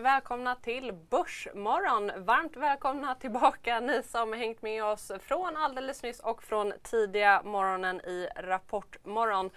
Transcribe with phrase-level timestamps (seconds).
[0.00, 2.24] välkomna till Börsmorgon!
[2.24, 8.00] Varmt välkomna tillbaka ni som hängt med oss från alldeles nyss och från tidiga morgonen
[8.00, 9.50] i Rapportmorgon.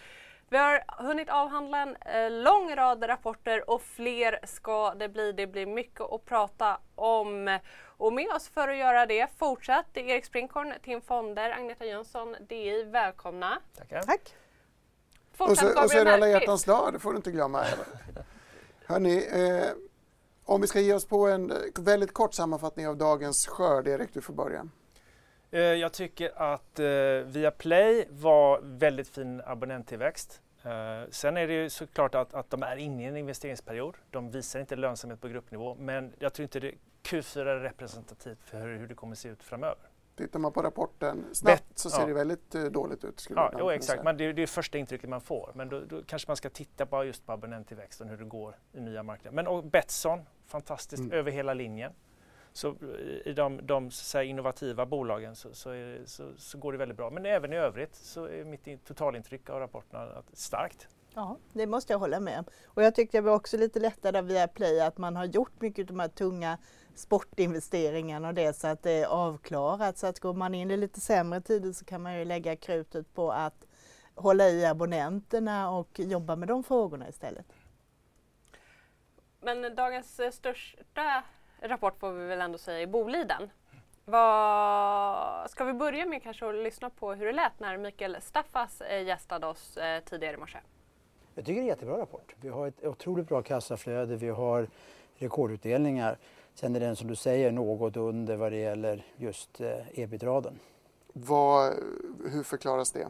[0.50, 5.32] Vi har hunnit avhandla en eh, lång rad rapporter och fler ska det bli.
[5.32, 7.60] Det blir mycket att prata om.
[7.98, 11.86] Och med oss för att göra det fortsatt det är Erik Sprinkorn, Tim Fonder, Agneta
[11.86, 12.84] Jönsson, DI.
[12.84, 13.60] Välkomna!
[13.78, 14.02] Tackar.
[14.02, 14.36] Tack.
[15.34, 17.66] Fortsatt Och så, och så är det alla hjärtans dag, det får du inte glömma.
[18.86, 19.72] Hörni, eh,
[20.46, 24.14] om vi ska ge oss på en eh, väldigt kort sammanfattning av dagens skörd, Erik,
[24.14, 24.68] du får börja.
[25.52, 26.86] Eh, Jag tycker att eh,
[27.26, 30.40] Viaplay var väldigt fin abonnenttillväxt.
[31.10, 33.96] Sen är det ju såklart att, att de är inne i en investeringsperiod.
[34.10, 36.74] De visar inte lönsamhet på gruppnivå men jag tror inte det
[37.04, 39.90] Q4 är representativt för hur, det kommer se ut framöver.
[40.16, 42.06] Tittar man på rapporten snabbt Bet- så ser ja.
[42.08, 43.20] det väldigt dåligt ut.
[43.20, 45.52] Skulle Ja, jo, exakt, men det, är- det är första intrycket man får.
[45.56, 48.80] Men då, då kanske man ska titta på just på abonnenttillväxten, hur det går i
[48.82, 49.36] nya marknader.
[49.36, 51.12] Men och Betsson, fantastiskt Mm.
[51.18, 51.92] över hela linjen.
[52.54, 52.76] Så eh,
[53.28, 56.98] i de, de så innovativa bolagen så, så, är, det- så, så går det väldigt
[56.98, 57.10] bra.
[57.10, 60.88] Men även i övrigt så är mitt in- totalintryck av rapporterna starkt.
[61.16, 62.46] Ja, det måste jag hålla med om.
[62.66, 65.84] Och jag tyckte jag var också lite lättare via Play att man har gjort mycket
[65.84, 66.58] av de här tunga
[66.96, 69.98] sportinvesteringarna och det så att det är avklarat.
[69.98, 73.14] Så att går man in i lite sämre tider så kan man ju lägga krutet
[73.14, 73.66] på att
[74.16, 77.46] hålla i abonnenterna och jobba med de frågorna istället.
[79.44, 81.24] Men dagens eh, största
[81.62, 83.50] rapport får vi väl ändå säga är Boliden.
[84.06, 85.52] Vad...
[85.52, 89.04] Ska vi börja med kanske att lyssna på hur det lät när Mikael Staffas eh,
[89.04, 90.58] gästade oss eh, tidigare i morse?
[91.36, 92.36] Jag tycker det är en jättebra rapport.
[92.42, 94.68] Vi har ett otroligt bra kassaflöde, vi har
[95.16, 96.18] rekordutdelningar.
[96.54, 99.62] Sen är den som du säger något under vad det gäller just
[99.94, 100.60] ebit-raden.
[101.14, 101.74] Vad,
[102.32, 103.08] hur förklaras det?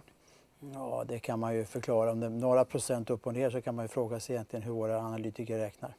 [0.73, 2.11] Ja, det kan man ju förklara.
[2.11, 4.63] Om det är några procent upp och ner så kan man ju fråga sig egentligen
[4.63, 5.93] hur våra analytiker räknar.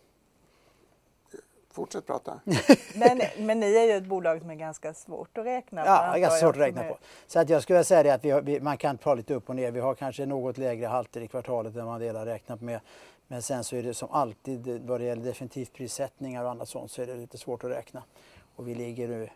[1.74, 2.40] Fortsätt prata.
[2.94, 5.88] Men, men ni är ju ett bolag som är ganska svårt att räkna på.
[5.88, 6.98] Ja, ganska svårt att räkna på.
[7.26, 9.48] Så att jag skulle säga det att vi har, vi, man kan ta lite upp
[9.48, 9.70] och ner.
[9.70, 12.80] Vi har kanske något lägre halter i kvartalet än man delar räknat med.
[13.26, 16.90] Men sen så är det som alltid vad det gäller definitivt prissättningar och annat sånt
[16.90, 18.02] så är det lite svårt att räkna.
[18.56, 19.28] Och vi ligger nu,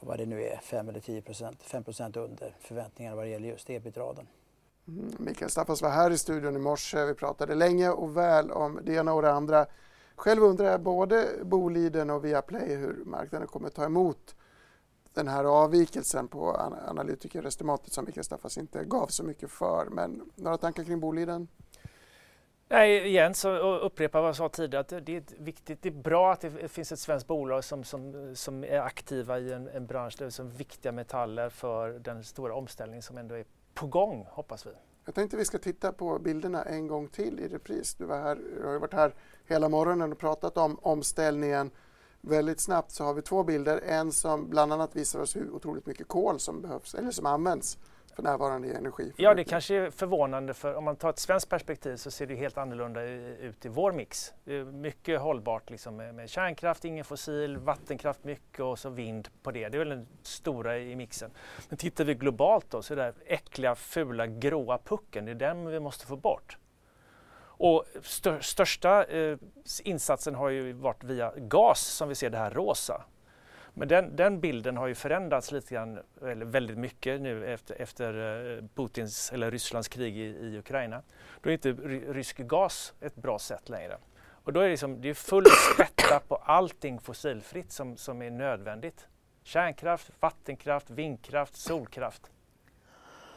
[0.00, 3.48] vad det nu är, 5 eller 10 procent, 5 procent under förväntningarna vad det gäller
[3.48, 4.26] just ebit-raden.
[4.88, 7.04] Mm, Mikael Staffas var här i studion i morse.
[7.04, 9.66] Vi pratade länge och väl om det ena och det andra.
[10.18, 14.36] Själv undrar jag både Boliden och Viaplay hur marknaden kommer ta emot
[15.14, 16.56] den här avvikelsen på
[16.88, 19.86] analytikerestimatet som Mikael Staffas inte gav så mycket för.
[19.90, 21.48] Men några tankar kring Boliden?
[22.68, 25.92] Nej, igen så upprepar upprepa vad jag sa tidigare att det, är viktigt, det är
[25.92, 29.86] bra att det finns ett svenskt bolag som, som, som är aktiva i en, en
[29.86, 34.26] bransch där det är viktiga metaller för den stora omställning som ändå är på gång,
[34.30, 34.70] hoppas vi.
[35.08, 37.94] Jag tänkte vi ska titta på bilderna en gång till i repris.
[37.94, 39.14] Du, var här, du har ju varit här
[39.46, 41.70] hela morgonen och pratat om omställningen.
[42.20, 43.80] Väldigt snabbt så har vi två bilder.
[43.86, 47.78] En som bland annat visar oss hur otroligt mycket kol som behövs eller som används
[48.18, 49.12] för närvarande i energi.
[49.16, 52.34] Ja, det kanske är förvånande för om man tar ett svenskt perspektiv så ser det
[52.34, 54.32] helt annorlunda ut i vår mix.
[54.44, 59.28] Det är mycket hållbart liksom med, med kärnkraft, ingen fossil, vattenkraft mycket och så vind
[59.42, 59.68] på det.
[59.68, 61.30] Det är väl den stora i mixen.
[61.68, 65.34] Men tittar vi globalt då så är det där äckliga, fula, gråa pucken, det är
[65.34, 66.58] den vi måste få bort.
[67.40, 69.38] Och stör, största eh,
[69.84, 73.04] insatsen har ju varit via gas som vi ser det här rosa.
[73.78, 78.14] Men den, den bilden har ju förändrats lite grann, eller väldigt mycket nu efter, efter
[78.56, 81.02] eh, Putins eller Rysslands krig i, i Ukraina.
[81.40, 83.98] Då är inte rysk gas ett bra sätt längre.
[84.44, 85.44] Och då är det, liksom, det är full
[85.74, 89.08] spätta på allting fossilfritt som, som är nödvändigt.
[89.42, 92.30] Kärnkraft, vattenkraft, vindkraft, solkraft.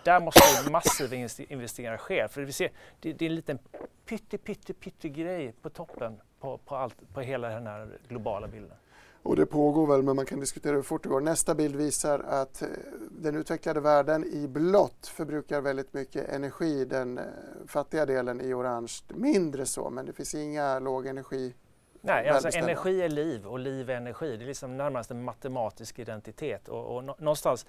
[0.04, 1.16] Där måste massiva
[1.50, 2.28] investeringar ske.
[2.28, 3.60] För vi ser, det, det är en liten
[4.06, 8.78] pytte, pytte, pytte grej på toppen på, på, allt, på hela den här globala bilden.
[9.24, 11.22] Och det pågår väl, men man kan diskutera hur fort det går.
[11.22, 12.68] Nästa bild visar att eh,
[13.12, 16.86] den utvecklade världen i blått förbrukar väldigt mycket energi.
[16.86, 17.24] Den eh,
[17.68, 21.54] fattiga delen i orange mindre så, men det finns inga lågenergi
[22.02, 24.38] Nej, alltså energi är liv och liv är energi.
[24.38, 26.68] Det är liksom närmast en matematisk identitet.
[26.68, 27.66] Och, och nå- någonstans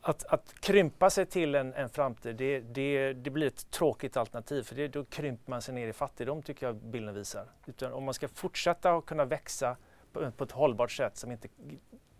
[0.00, 4.62] att, att krympa sig till en, en framtid, det, det, det blir ett tråkigt alternativ
[4.62, 7.46] för det, då krymper man sig ner i fattigdom tycker jag bilden visar.
[7.66, 9.76] Utan om man ska fortsätta att kunna växa
[10.12, 11.48] på, på ett hållbart sätt som inte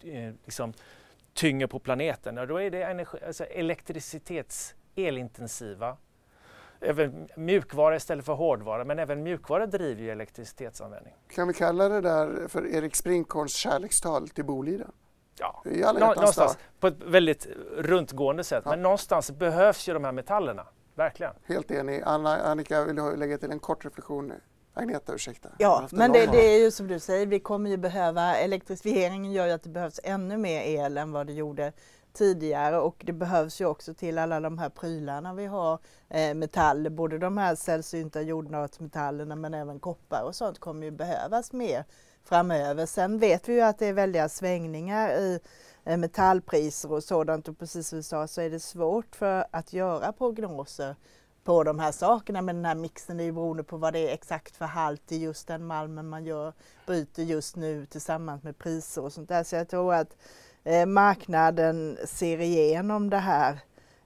[0.02, 0.72] eh, liksom,
[1.34, 2.38] tynger på planeten.
[2.38, 5.96] Och då är det energi, alltså elektricitets elintensiva
[6.80, 11.14] även mjukvara istället för hårdvara, men även mjukvara driver ju elektricitetsanvändning.
[11.28, 14.92] Kan vi kalla det där för Erik Sprinkorns kärlekstal till Boliden?
[15.38, 17.46] Ja, Nå någonstans på ett väldigt
[17.76, 18.62] runtgående sätt.
[18.64, 18.70] Ja.
[18.70, 21.32] Men någonstans behövs ju de här metallerna, verkligen.
[21.44, 22.02] Helt enig.
[22.04, 24.32] Anna, Annika, vill du lägga till en kort reflektion?
[24.74, 25.48] Agneta, ursäkta.
[25.58, 29.46] Ja, men det, det, är ju som du säger, vi kommer ju behöva, elektrifieringen gör
[29.46, 31.72] ju att det behövs ännu mer el än vad det gjorde
[32.12, 35.78] tidigare och det behövs ju också till alla de här prylarna vi har,
[36.08, 41.52] eh, metaller, både de här sällsynta jordnötsmetallerna men även koppar och sånt kommer ju behövas
[41.52, 41.84] mer
[42.24, 42.86] framöver.
[42.86, 45.40] Sen vet vi ju att det är väldiga svängningar i
[45.84, 49.72] eh, metallpriser och sådant och precis som vi sa så är det svårt för att
[49.72, 50.96] göra prognoser
[51.44, 54.14] på de här sakerna men den här mixen är ju beroende på vad det är
[54.14, 56.52] exakt för halt i just den malmen man gör,
[56.86, 59.42] bryter just nu tillsammans med priser och sånt där.
[59.42, 60.16] Så jag tror att
[60.64, 63.58] eh, marknaden ser igenom det här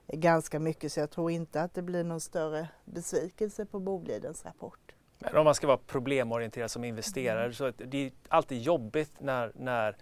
[0.07, 4.79] ganska mycket så jag tror inte att det blir någon större besvikelse på Bolidens rapport.
[5.19, 7.53] Men om man ska vara problemorienterad som investerare mm.
[7.53, 9.97] så det är alltid jobbigt när, när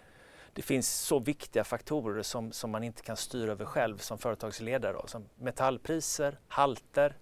[0.54, 4.94] det finns så viktiga faktorer som, som man inte kan styra över själv som företagsledare.
[4.94, 7.18] Då, som metallpriser, halter.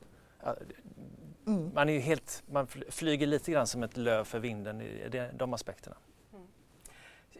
[1.47, 1.71] Mm.
[1.73, 5.95] Man, är helt, man flyger lite grann som ett löv för vinden i de aspekterna.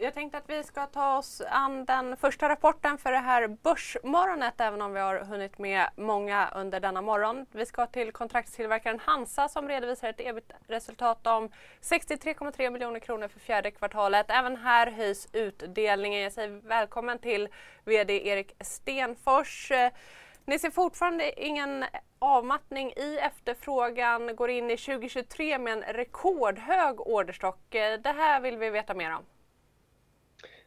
[0.03, 4.62] Jag tänkte att vi ska ta oss an den första rapporten för det här Börsmorgonet
[4.62, 7.45] även om vi har hunnit med många under denna morgon.
[7.51, 11.50] Vi ska till kontraktstillverkaren Hansa som redovisar ett ebit-resultat om
[11.81, 14.25] 63,3 miljoner kronor för fjärde kvartalet.
[14.30, 16.21] Även här höjs utdelningen.
[16.21, 17.47] Jag säger välkommen till
[17.86, 19.71] VD Erik Stenfors.
[20.45, 21.86] Ni ser fortfarande ingen
[22.19, 27.59] avmattning i efterfrågan, går in i 2023 med en rekordhög orderstock.
[27.69, 29.25] Det här vill vi veta mer om.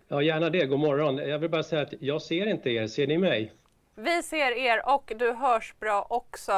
[0.08, 0.66] Ja, gärna det.
[0.66, 1.16] God morgon.
[1.16, 2.86] Jag vill bara säga att jag ser inte er.
[2.86, 3.52] Ser ni mig?
[3.96, 6.52] Vi ser er och du hörs bra också.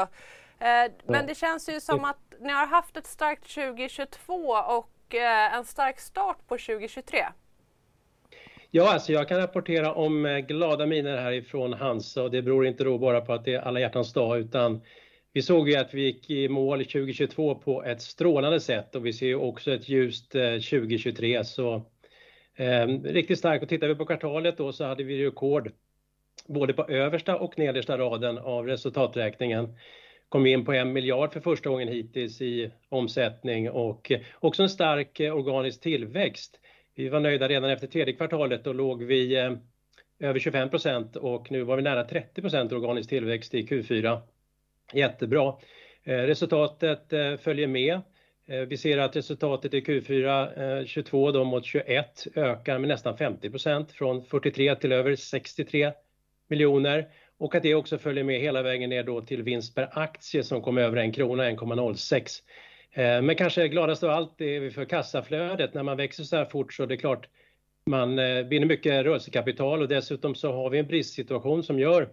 [0.59, 5.55] Eh, men det känns ju som att ni har haft ett starkt 2022 och eh,
[5.55, 7.19] en stark start på 2023.
[8.71, 12.85] Ja, alltså jag kan rapportera om eh, glada miner härifrån Hansa och det beror inte
[12.85, 14.81] då bara på att det är alla hjärtans dag utan
[15.33, 19.13] vi såg ju att vi gick i mål 2022 på ett strålande sätt och vi
[19.13, 21.83] ser ju också ett ljust 2023 så
[22.57, 25.73] Ehm, riktigt starkt och tittar vi på kvartalet då så hade vi rekord
[26.47, 29.77] både på översta och nedersta raden av resultaträkningen.
[30.29, 35.21] Kom in på en miljard för första gången hittills i omsättning och också en stark
[35.21, 36.61] eh, organisk tillväxt.
[36.95, 39.53] Vi var nöjda redan efter tredje kvartalet, då låg vi eh,
[40.19, 44.21] över 25% och nu var vi nära 30% organisk tillväxt i Q4.
[44.93, 45.55] Jättebra.
[46.05, 47.09] Eh, resultatet
[47.41, 48.01] följer med.
[48.49, 53.17] Eh, vi ser att resultatet i Q4 22 eh, då mot 21 ökar med nästan
[53.17, 55.93] 50% från 43 till över 63
[56.49, 57.09] miljoner
[57.39, 60.63] och att det också följer med hela vägen ner då till vinst per aktie som
[60.63, 62.43] kom över en krona, 1,06.
[62.93, 65.75] Eh, men kanske gladast av allt är vi för kassaflödet.
[65.75, 67.29] När man växer så här fort så är det klart
[67.87, 72.09] man binder mycket rörelsekapital och dessutom så har vi en bristsituation som gör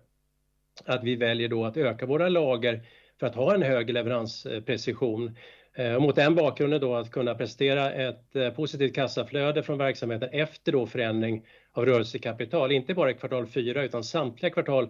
[0.85, 2.81] att vi väljer då att öka våra lager
[3.19, 5.35] för att ha en hög leveransprecision.
[5.75, 10.71] Eh, mot den bakgrunden då att kunna prestera ett eh, positivt kassaflöde från verksamheten efter
[10.71, 14.89] då förändring av rörelsekapital, inte bara i kvartal 4 utan samtliga kvartal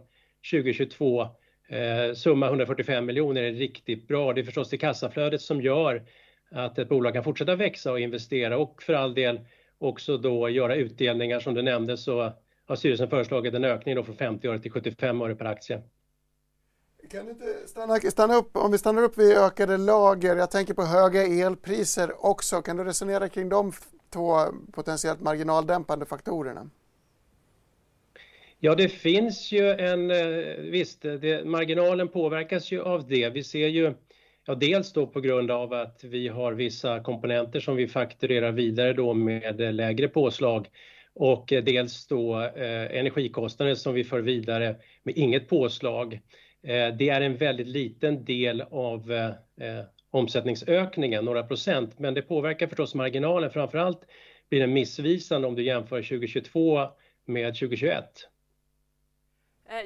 [0.52, 1.22] 2022.
[1.68, 4.34] Eh, summa 145 miljoner är riktigt bra.
[4.34, 6.04] Det är förstås det kassaflödet som gör
[6.52, 9.40] att ett bolag kan fortsätta växa och investera och för all del
[9.78, 12.34] också då göra utdelningar som du nämnde så
[12.66, 15.82] har styrelsen föreslagit en ökning då från 50 öre till 75 öre per aktie.
[17.12, 20.74] Kan du inte stanna, stanna upp, om vi stannar upp vid ökade lager, jag tänker
[20.74, 23.72] på höga elpriser också, kan du resonera kring de
[24.10, 24.38] två
[24.72, 26.70] potentiellt marginaldämpande faktorerna?
[28.60, 33.30] Ja, det finns ju en, eh, visst, det, marginalen påverkas ju av det.
[33.30, 33.94] Vi ser ju,
[34.46, 38.94] ja, dels då på grund av att vi har vissa komponenter som vi fakturerar vidare
[38.94, 40.70] då med eh, lägre påslag
[41.14, 46.20] och eh, dels då eh, energikostnader som vi för vidare med inget påslag.
[46.64, 49.26] Eh, det är en väldigt liten del av eh,
[49.68, 53.52] eh, omsättningsökningen, några procent, men det påverkar förstås marginalen.
[53.52, 54.02] Framförallt
[54.50, 56.88] blir den missvisande om du jämför 2022
[57.26, 58.30] med 2021.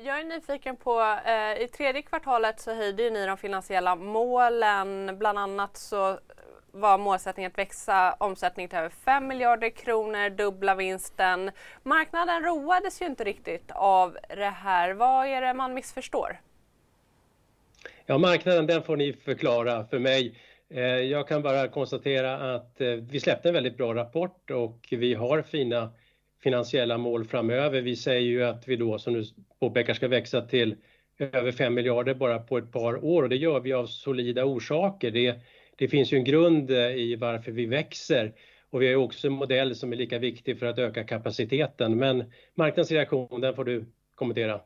[0.03, 1.17] Jag är nyfiken på,
[1.59, 5.17] i tredje kvartalet så höjde ni de finansiella målen.
[5.19, 6.19] Bland annat så
[6.71, 11.51] var målsättningen att växa omsättningen till över 5 miljarder kronor, dubbla vinsten.
[11.83, 14.93] Marknaden roades ju inte riktigt av det här.
[14.93, 16.39] Vad är det man missförstår?
[18.05, 20.39] Ja, marknaden den får ni förklara för mig.
[20.69, 25.13] Eh, jag kan bara konstatera att eh, vi släppte en väldigt bra rapport och vi
[25.13, 25.93] har fina
[26.43, 27.81] finansiella mål framöver.
[27.81, 29.23] Vi säger ju att vi då, som du
[29.59, 30.75] påpekar, ska växa till
[31.19, 35.11] över 5 miljarder bara på ett par år och det gör vi av solida orsaker.
[35.11, 35.35] Det,
[35.75, 38.33] det finns ju en grund eh, i varför vi växer
[38.69, 41.97] och vi har också en modell som är lika viktig för att öka kapaciteten.
[41.97, 44.61] Men marknadsreaktion, den får du kommentera.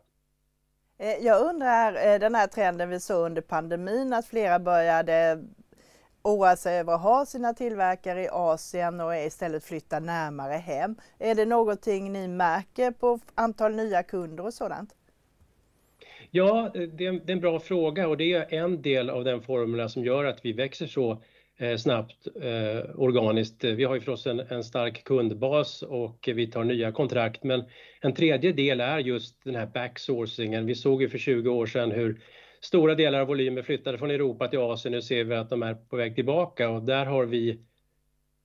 [1.01, 5.43] Eh, jag undrar, eh, den här trenden vi såg under pandemin, att flera började
[6.22, 10.96] oroa sig över att ha sina tillverkare i Asien och istället flytta närmare hem.
[11.20, 14.96] Är det någonting ni märker på antal nya kunder och sådant?
[16.31, 20.03] Ja, det är en bra fråga och det är en del av den formula som
[20.03, 21.22] gör att vi växer så
[21.58, 23.63] Eh, snabbt eh, organiskt.
[23.63, 27.43] Vi har ju förstås en, en stark kundbas och vi tar nya kontrakt.
[27.43, 27.63] Men
[28.01, 30.65] en tredje del är just den här backsourcingen.
[30.65, 32.22] Vi såg ju för 20 år sedan hur
[32.62, 34.91] stora delar av volymer flyttade från Europa till Asien.
[34.91, 37.60] Nu ser vi att de är på väg tillbaka och där har vi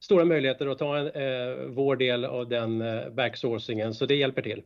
[0.01, 4.43] stora möjligheter att ta en, eh, vår del av den eh, backsourcingen, så det hjälper
[4.43, 4.63] till.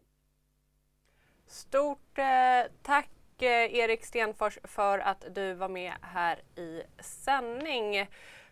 [1.47, 3.11] Stort eh, tack
[3.43, 8.07] eh, Erik Stenfors för att du var med här i sändning.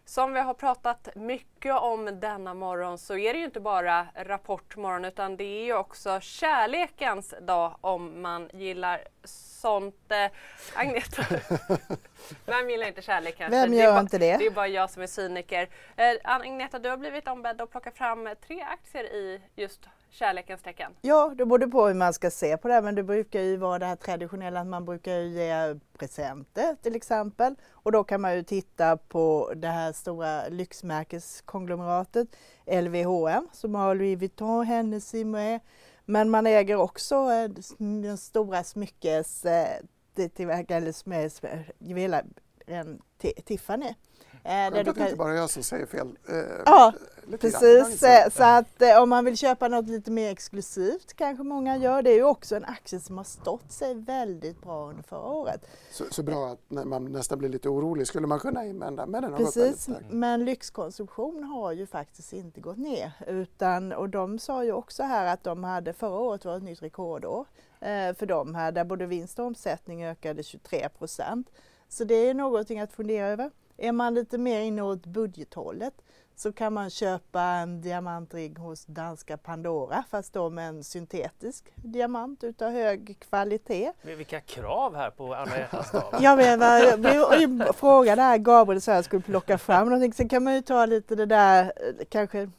[0.04, 5.04] Som vi har pratat mycket om denna morgon så är det ju inte bara Rapportmorgon
[5.04, 10.12] utan det är ju också kärlekens dag om man gillar sånt.
[10.12, 10.30] Eh,
[10.74, 11.22] Agneta,
[12.46, 13.60] vem gillar inte kärlek kanske?
[13.60, 14.36] Vem gör det inte det?
[14.36, 15.68] Det är bara jag som är cyniker.
[15.96, 20.92] Eh, Agneta, du har blivit ombedd att plocka fram tre aktier i just kärlekens tecken?
[21.00, 23.78] Ja, det beror på hur man ska se på det, men det brukar ju vara
[23.78, 27.54] det här traditionella att man brukar ge presenter till exempel.
[27.70, 32.28] Och då kan man ju titta på det här stora lyxmärkeskonglomeratet
[32.66, 35.60] LVHM som har Louis Vuitton, Hennessy med.
[36.04, 39.82] Men man äger också eh, den stora smyckes eh,
[40.34, 40.92] tillverkaren,
[41.78, 43.02] juvelaren
[43.44, 43.94] Tiffany.
[44.44, 46.18] Eh, Skönt att det inte bara jag som säger fel.
[46.28, 46.92] Eh, ja,
[47.40, 48.00] precis.
[48.36, 52.02] Så att eh, om man vill köpa något lite mer exklusivt kanske många gör.
[52.02, 55.66] Det är ju också en aktie som har stått sig väldigt bra under förra året.
[55.90, 59.32] Så, så bra att man nästan blir lite orolig skulle man kunna invända, men den
[59.32, 63.12] har Precis, gått men lyxkonsumtion har ju faktiskt inte gått ner.
[63.26, 66.82] Utan, och de sa ju också här att de hade förra året var ett nytt
[66.82, 67.46] rekordår
[68.14, 71.50] för dem här där både vinst och omsättning ökade 23 procent.
[71.88, 73.50] Så det är någonting att fundera över.
[73.80, 75.94] Är man lite mer inåt budgethållet
[76.36, 82.44] så kan man köpa en diamantrigg hos danska Pandora fast då med en syntetisk diamant
[82.44, 83.92] utav hög kvalitet.
[84.02, 85.92] Vilka krav här på alla hjärtans
[86.96, 90.12] men jag frågade här Gabriel så jag skulle plocka fram någonting.
[90.12, 91.72] Sen kan man ju ta lite det där,
[92.08, 92.50] kanske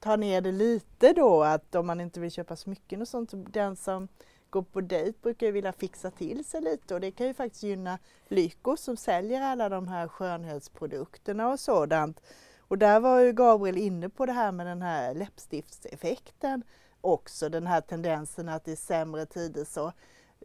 [0.00, 3.76] ta ner det lite då att om man inte vill köpa smycken och sånt, den
[3.76, 4.08] som
[4.50, 7.62] gå på dejt brukar ju vilja fixa till sig lite och det kan ju faktiskt
[7.62, 12.20] gynna Lyko som säljer alla de här skönhetsprodukterna och sådant.
[12.58, 16.62] Och där var ju Gabriel inne på det här med den här läppstiftseffekten
[17.00, 19.92] också, den här tendensen att i sämre tider så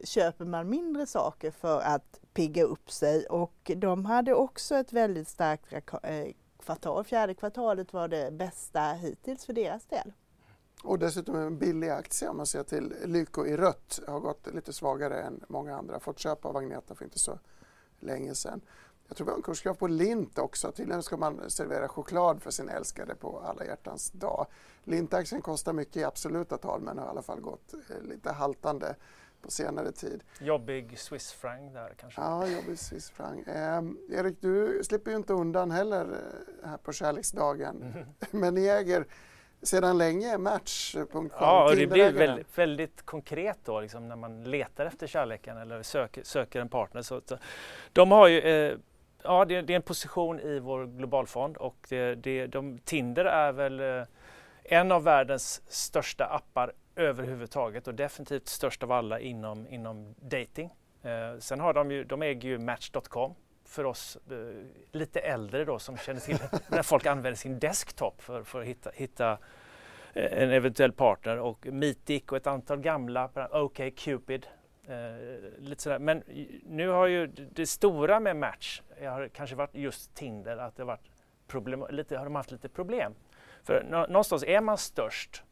[0.04, 5.28] köper man mindre saker för att pigga upp sig och de hade också ett väldigt
[5.28, 6.26] starkt eh,
[6.58, 7.04] kvartal.
[7.04, 10.12] Fjärde kvartalet var det bästa hittills för deras del.
[10.82, 14.72] Och dessutom en billig aktie om man ser till Lyko i rött har gått lite
[14.72, 16.00] svagare än många andra.
[16.00, 17.38] Fått köpa Agneta för inte så
[18.00, 18.60] länge sedan.
[19.08, 20.72] Jag tror vi har en kurskrav på Lint också.
[20.72, 24.46] Tydligen ska man servera choklad för sin älskade på alla hjärtans dag.
[24.84, 28.96] Lintaktien kostar mycket i absoluta tal men har i alla fall gått eh, lite haltande
[29.42, 30.22] på senare tid.
[30.40, 32.20] Jobbig Swiss franc där kanske?
[32.20, 33.46] Ja, jobbig Swiss franc.
[33.46, 36.04] Eh, Erik, du slipper ju inte undan heller
[36.62, 37.82] eh, här på kärleksdagen.
[37.82, 38.06] Mm.
[38.40, 39.06] men ni äger
[39.62, 41.30] sedan länge Match.com.
[41.40, 45.82] Ja, och det blir väldigt, väldigt konkret då liksom, när man letar efter kärleken eller
[45.82, 47.02] söker, söker en partner.
[47.02, 47.38] Så, så
[47.92, 48.78] de har ju eh,
[49.22, 53.52] Ja, det, det, är en position i vår globalfond och det, det, de, Tinder är
[53.52, 54.02] väl eh,
[54.64, 60.70] en av världens största appar överhuvudtaget och definitivt störst av alla inom, inom dating.
[61.02, 63.34] Eh, sen har de ju, de äger ju Match.com
[63.66, 64.36] för oss eh,
[64.92, 68.90] lite äldre då som känner till när folk använder sin desktop för, för att hitta,
[68.94, 69.38] hitta
[70.14, 74.46] eh, en eventuell partner och Meetic och ett antal gamla, OK Cupid.
[74.88, 75.98] Eh, lite sådär.
[75.98, 76.22] Men
[76.62, 80.86] nu har ju det stora med Match har kanske varit just Tinder, att det har
[80.86, 81.10] varit
[81.46, 83.14] problem, lite, har de haft lite problem.
[83.62, 85.42] För någonstans är man störst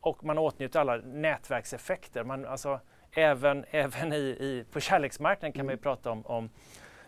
[0.00, 2.24] och man åtnjuter alla nätverkseffekter.
[2.24, 2.80] Man, alltså,
[3.12, 5.66] även även i, i, på kärleksmarknaden kan mm.
[5.66, 6.50] man ju prata om, om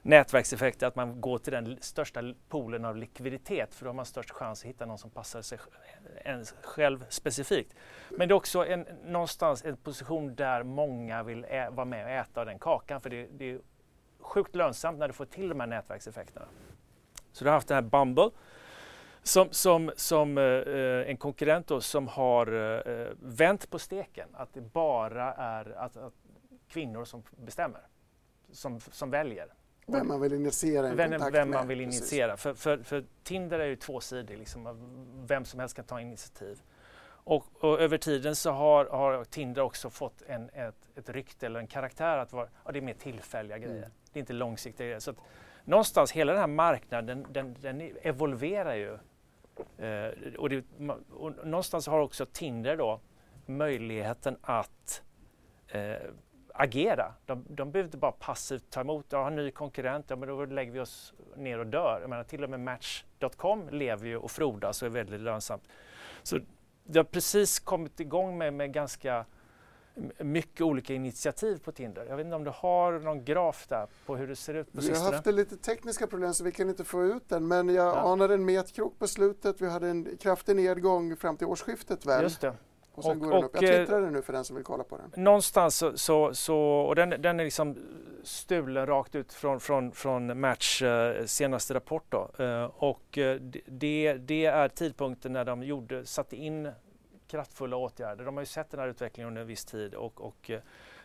[0.06, 4.30] nätverkseffekter, att man går till den största poolen av likviditet för då har man störst
[4.30, 5.58] chans att hitta någon som passar sig
[6.24, 7.74] en själv specifikt.
[8.10, 12.40] Men det är också en, någonstans en position där många vill vara med och äta
[12.40, 13.60] av den kakan för det, det är
[14.18, 16.46] sjukt lönsamt när du får till de här nätverkseffekterna.
[17.32, 18.30] Så du har haft den här Bumble
[19.22, 24.28] som, som, som eh, eh en konkurrent då, som har eh, eh, vänt på steken.
[24.32, 26.14] Att det bara är att, att
[26.68, 27.80] kvinnor som bestämmer,
[28.52, 29.48] som, som väljer.
[29.86, 31.58] Vem man vill initiera en vem, kontakt vem med.
[31.58, 32.36] man vill initiera.
[32.36, 34.78] För, för, för, Tinder är ju tvåsidig, liksom,
[35.26, 36.62] vem som helst kan ta initiativ.
[37.08, 41.60] Och, och, över tiden så har, har Tinder också fått en, ett, ett rykte eller
[41.60, 43.76] en karaktär att vara, ja, det är mer tillfälliga grejer.
[43.76, 43.90] Mm.
[44.12, 45.00] Det är inte långsiktiga grejer.
[45.00, 45.16] Så att,
[45.64, 48.92] någonstans, hela den här marknaden, den, den evolverar ju.
[49.78, 50.64] Eh, och, det,
[51.10, 53.00] och, någonstans har också Tinder då
[53.46, 55.02] möjligheten att
[55.68, 55.96] eh,
[56.56, 57.14] agera.
[57.26, 60.44] De, de behöver inte bara passivt ta emot, ja, en ny konkurrent, ja men då
[60.44, 61.98] lägger vi oss ner och dör.
[62.00, 65.62] Jag menar, till och med Match.com lever ju och frodas och är väldigt lönsamt.
[66.22, 66.38] Så
[66.84, 69.24] det har precis kommit igång med, med ganska
[70.18, 72.06] mycket olika initiativ på Tinder.
[72.08, 74.80] Jag vet inte om du har någon graf där på hur det ser ut på
[74.80, 77.86] Vi har haft lite tekniska problem så vi kan inte få ut den men jag
[77.86, 78.12] ja.
[78.12, 79.60] anade en metkrok på slutet.
[79.60, 82.22] Vi hade en kraftig nedgång fram till årsskiftet väl?
[82.22, 82.54] Just det.
[82.96, 83.50] Och sen och, går den upp.
[83.54, 85.24] Jag eh, twittrar den nu för den som vill kolla på den.
[85.24, 87.76] Någonstans så, så, så och den, den är liksom
[88.22, 92.30] stulen rakt ut från, från, från Match uh, senaste rapport då.
[92.40, 93.34] Uh, och uh,
[93.66, 96.72] det, det är tidpunkten när de gjorde, satte in
[97.26, 98.24] kraftfulla åtgärder.
[98.24, 100.50] De har ju sett den här utvecklingen under en viss tid och, och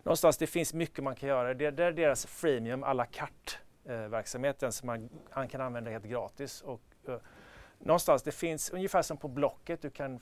[0.04, 1.54] någonstans det finns mycket man kan göra.
[1.54, 3.52] Det, det är deras freemium à la carte
[3.84, 6.62] verksamheten som man, man, kan använda helt gratis.
[6.62, 6.82] Och,
[7.80, 10.20] någonstans det finns ungefär som på Blocket, du kan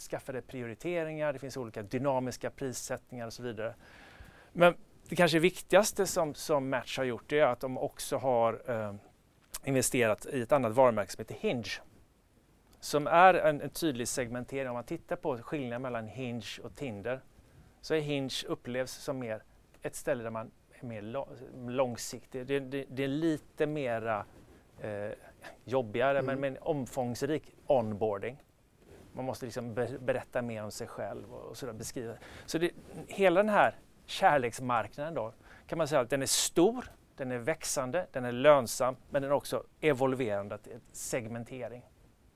[0.00, 3.74] skaffa dig prioriteringar, det finns olika dynamiska prissättningar och så vidare.
[4.52, 4.74] Men
[5.08, 8.94] det kanske viktigaste som, som Match har gjort är att de också har eh,
[9.64, 11.70] investerat i ett annat varumärke som heter Hinge.
[12.80, 14.68] Som är en, en tydlig segmentering.
[14.68, 17.20] Om man tittar på skillnaden mellan Hinge och Tinder
[17.80, 19.42] så är Hinge upplevs som mer
[19.82, 21.02] ett ställe där man är mer
[21.70, 22.46] långsiktig.
[22.46, 24.24] Det, det, det är lite mera
[24.80, 25.10] eh,
[25.64, 26.26] jobbigare mm.
[26.26, 28.42] men, men omfångsrik onboarding.
[29.12, 32.14] Man måste liksom berätta mer om sig själv och, så där, beskriva.
[32.46, 32.70] Så det,
[33.06, 35.32] hela den här kärleksmarknaden då
[35.66, 36.84] kan man säga att den är stor,
[37.16, 41.82] den är växande, den är lönsam men den är också evolverande till segmentering.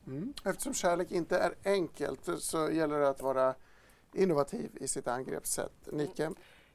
[0.07, 0.35] Mm.
[0.45, 3.55] Eftersom kärlek inte är enkelt så gäller det att vara
[4.13, 5.73] innovativ i sitt angreppssätt.
[5.93, 6.31] Nike.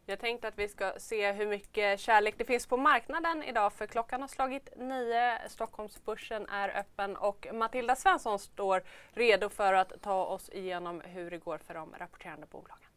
[0.09, 3.87] Jag tänkte att vi ska se hur mycket kärlek det finns på marknaden idag för
[3.87, 5.49] klockan har slagit nio.
[5.49, 11.37] Stockholmsbörsen är öppen och Matilda Svensson står redo för att ta oss igenom hur det
[11.37, 12.87] går för de rapporterande bolagen.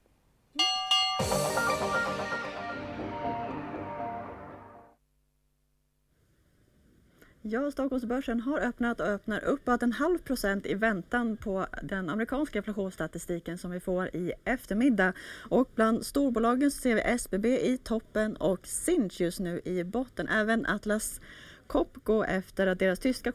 [7.43, 12.59] Ja, Stockholmsbörsen har öppnat och öppnar uppåt en halv procent i väntan på den amerikanska
[12.59, 15.13] inflationsstatistiken som vi får i eftermiddag.
[15.49, 20.29] Och bland storbolagen ser vi SBB i toppen och Sinch just nu i botten.
[20.29, 21.21] Även Atlas
[21.67, 23.33] Copco efter att deras tyska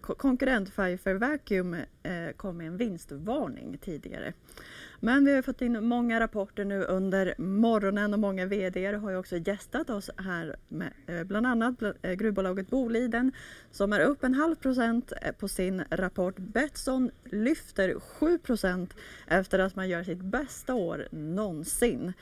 [0.00, 4.32] konkurrent Pfeiffer Vacuum eh, kom med en vinstvarning tidigare.
[5.00, 9.16] Men vi har fått in många rapporter nu under morgonen och många VD har ju
[9.16, 13.32] också gästat oss här med eh, bland annat eh, gruvbolaget Boliden
[13.70, 16.34] som är upp en halv procent eh, på sin rapport.
[16.36, 18.94] Betsson lyfter 7 procent
[19.26, 22.12] efter att man gör sitt bästa år någonsin.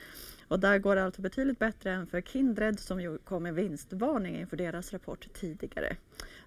[0.47, 4.39] Och där går det alltså betydligt bättre än för Kindred som ju kom med vinstvarning
[4.39, 5.95] inför deras rapport tidigare.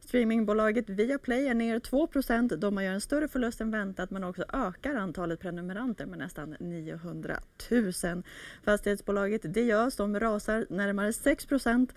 [0.00, 4.94] Streamingbolaget Viaplay är ner 2% man gör en större förlust än väntat men också ökar
[4.94, 7.36] antalet prenumeranter med nästan 900
[7.70, 8.22] 000.
[8.64, 11.90] Fastighetsbolaget Diös de rasar närmare 6%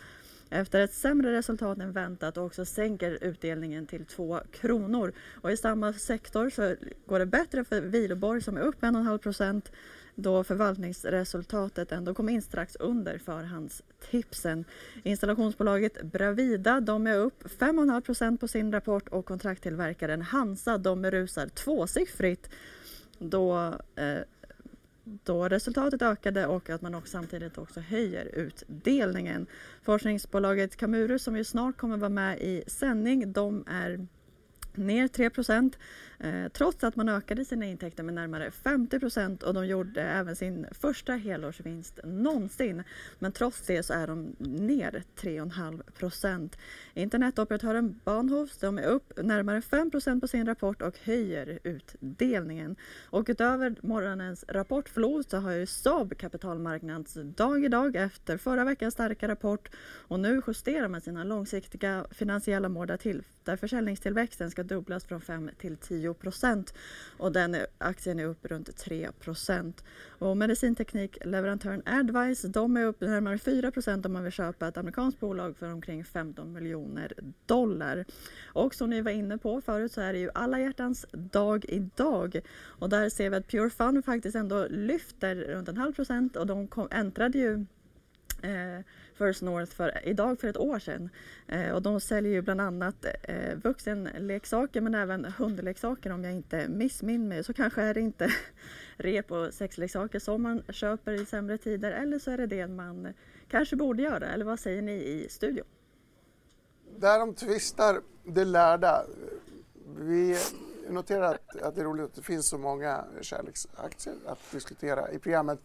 [0.50, 5.13] efter ett sämre resultat än väntat och också sänker utdelningen till 2 kronor.
[5.42, 9.62] Och I samma sektor så går det bättre för Wihlborg som är upp 1,5
[10.15, 14.65] då förvaltningsresultatet ändå kom in strax under förhandstipsen.
[15.04, 22.49] Installationsbolaget Bravida de är upp 5,5% på sin rapport och kontrakttillverkaren Hansa de rusar tvåsiffrigt
[23.19, 24.21] då eh,
[25.04, 29.47] då resultatet ökade och att man också samtidigt också höjer utdelningen.
[29.84, 34.08] Forskningsbolaget Camurus som ju snart kommer vara med i sändning, de är
[34.76, 35.30] ner 3
[36.19, 40.65] eh, trots att man ökade sina intäkter med närmare 50% och de gjorde även sin
[40.71, 42.84] första helårsvinst någonsin.
[43.19, 46.49] Men trots det så är de ner 3,5%
[46.93, 52.76] Internetoperatören Bahnhofs de är upp närmare 5% på sin rapport och höjer utdelningen.
[53.10, 59.69] Och utöver morgonens rapportflod så har ju Saab kapitalmarknadsdag idag efter förra veckans starka rapport
[60.08, 65.06] och nu justerar man sina långsiktiga finansiella mål där, till, där försäljningstillväxten ska ska dubblas
[65.06, 66.74] från 5 till 10 procent
[67.18, 69.84] och den aktien är upp runt 3 procent.
[70.08, 75.20] Och medicinteknikleverantören Advice de är upp närmare 4 procent om man vill köpa ett amerikanskt
[75.20, 77.13] bolag för omkring 15 miljoner
[77.46, 78.06] dollar.
[78.46, 82.42] Och som ni var inne på förut så är det ju alla hjärtans dag idag
[82.62, 86.48] och där ser vi att Pure Fun faktiskt ändå lyfter runt en halv procent och
[86.48, 87.66] de kom, äntrade ju
[88.43, 88.79] eh,
[89.13, 91.10] First North för, idag för ett år sedan.
[91.47, 96.67] Eh, och de säljer ju bland annat eh, vuxenleksaker men även hundleksaker om jag inte
[96.67, 97.43] missminner mig.
[97.43, 98.29] Så kanske är det inte
[98.97, 103.13] rep och sexleksaker som man köper i sämre tider eller så är det det man
[103.47, 104.27] kanske borde göra.
[104.27, 105.65] Eller vad säger ni i studion?
[106.97, 109.06] Därom tvistar det lärda.
[109.97, 110.38] Vi
[110.89, 115.19] noterar att, att det är roligt att det finns så många kärleksaktier att diskutera i
[115.19, 115.60] programmet.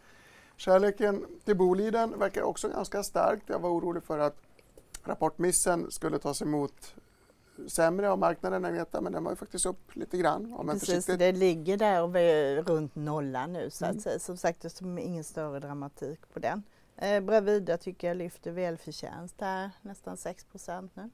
[0.58, 3.42] Kärleken till Boliden verkar också ganska stark.
[3.46, 4.36] Jag var orolig för att
[5.04, 6.94] rapportmissen skulle tas emot
[7.66, 10.52] sämre av marknaden än Meta, men den var ju faktiskt upp lite grann.
[10.52, 14.02] Om Precis, det ligger där och vi är runt nollan nu så att mm.
[14.02, 14.18] säga.
[14.18, 16.62] Som sagt, det är ingen större dramatik på den.
[16.96, 21.10] Eh, Bravida tycker jag lyfter välförtjänst här, nästan 6% nu.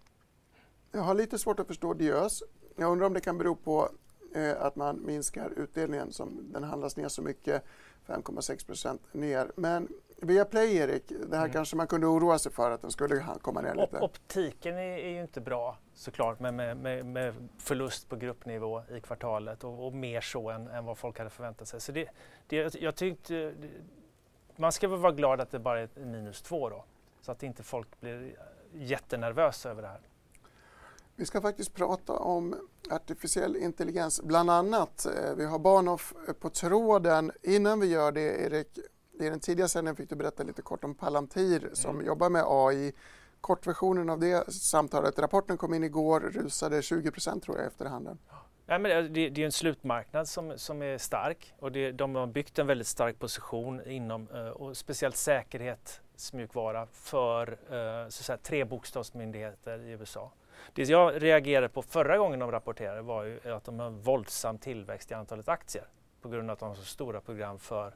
[0.92, 2.42] Jag har lite svårt att förstå Diös.
[2.76, 3.88] Jag undrar om det kan bero på
[4.34, 7.64] eh, att man minskar utdelningen som den handlas ner så mycket
[8.06, 9.52] 5,6 procent ner.
[9.56, 11.52] Men via Play, Erik, det här mm.
[11.52, 14.00] kanske man kunde oroa sig för att den skulle komma ner lite.
[14.00, 19.64] Optiken är, är ju inte bra såklart med, med, med, förlust på gruppnivå i kvartalet
[19.64, 21.80] och, och mer så än, än, vad folk hade förväntat sig.
[21.80, 22.08] Så det,
[22.46, 23.54] det, jag tyckte,
[24.56, 26.84] man ska väl vara glad att det bara är minus två då
[27.20, 28.36] så att inte folk blir
[28.72, 30.00] jättenervösa över det här.
[31.16, 35.06] Vi ska faktiskt prata om artificiell intelligens bland annat.
[35.06, 37.32] Eh, vi har Bahnhof på tråden.
[37.42, 38.78] Innan vi gör det, Erik,
[39.20, 42.06] i den tidiga sändningen fick du berätta lite kort om Palantir som mm.
[42.06, 42.92] jobbar med AI.
[43.40, 45.18] Kortversionen av det samtalet.
[45.18, 48.18] Rapporten kom in igår, rusade 20 tror jag efter handen.
[48.66, 52.26] Ja, men det, det är en slutmarknad som, som är stark och det, de har
[52.26, 58.38] byggt en väldigt stark position inom eh, och speciellt säkerhetsmjukvara för eh, så att säga,
[58.38, 60.32] tre bokstavsmyndigheter i USA.
[60.72, 64.58] Det jag reagerade på förra gången de rapporterade var ju att de har en våldsam
[64.58, 65.84] tillväxt i antalet aktier
[66.22, 67.94] på grund av att de har så stora program för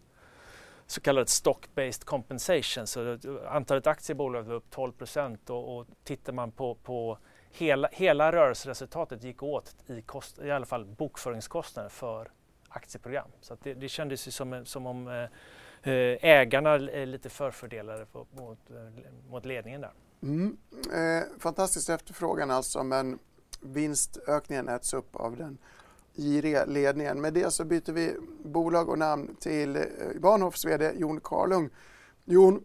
[0.87, 2.87] så kallad stock-based compensation.
[2.87, 7.19] Så antalet aktier i bolaget var upp 12 procent och, och tittar man på, på
[7.51, 12.31] hela, hela rörelseresultatet gick åt i, kost, i alla fall bokföringskostnader för
[12.69, 13.31] aktieprogram.
[13.41, 18.27] Så det, det kändes ju som, som om eh, eh ägarna är lite förfördelade på,
[18.31, 19.93] mot, eh, mot ledningen där.
[20.23, 20.57] Mm.
[20.93, 23.19] Eh, fantastisk efterfrågan alltså men
[23.61, 25.59] vinstökningen äts upp av den
[26.17, 27.21] giriga ledningen.
[27.21, 29.83] Med det så byter vi bolag och namn till eh,
[30.21, 31.71] Bahnhofs VD Jon Karlung.
[32.25, 32.65] Jon,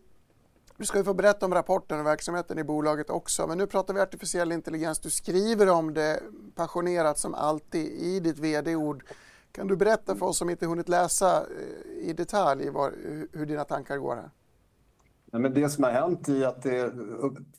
[0.78, 3.48] du ska ju få berätta om rapporten och verksamheten i bolaget också.
[3.48, 5.00] Men nu pratar vi artificiell intelligens.
[5.00, 6.20] Du skriver om det
[6.56, 9.04] passionerat som alltid i ditt VD-ord.
[9.52, 12.74] Kan du berätta för oss som inte hunnit läsa eh, i detalj eh,
[13.32, 14.30] hur dina tankar går här?
[15.40, 16.94] Men det som har hänt är att det,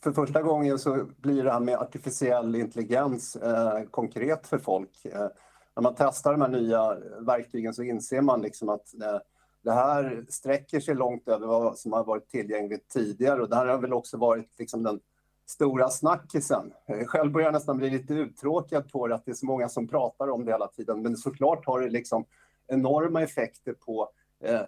[0.01, 5.05] för första gången så blir det här med artificiell intelligens eh, konkret för folk.
[5.05, 5.27] Eh,
[5.75, 9.17] när man testar de här nya verktygen så inser man liksom att eh,
[9.63, 13.65] det här sträcker sig långt över vad som har varit tillgängligt tidigare och det här
[13.65, 14.99] har väl också varit liksom den
[15.45, 16.73] stora snackisen.
[16.85, 19.69] Eh, själv börjar jag nästan bli lite uttråkad på det, att det är så många
[19.69, 21.01] som pratar om det hela tiden.
[21.01, 22.25] Men såklart har det liksom
[22.67, 24.09] enorma effekter på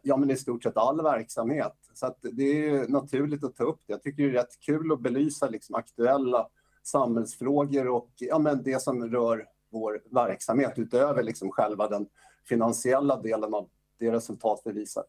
[0.03, 1.73] ja, men i stort sett all verksamhet.
[1.93, 3.93] Så det är naturligt att ta upp det.
[3.93, 6.47] Jag tycker det är rätt kul att belysa liksom aktuella
[6.83, 12.07] samhällsfrågor och ja, men det som rör vår verksamhet utöver liksom själva den
[12.49, 15.03] finansiella delen av det resultat vi visar.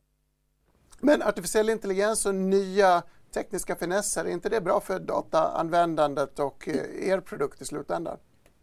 [1.00, 3.02] Men artificiell intelligens och nya
[3.34, 8.16] tekniska finesser, är inte det bra för dataanvändandet och eh, er produkt i slutändan?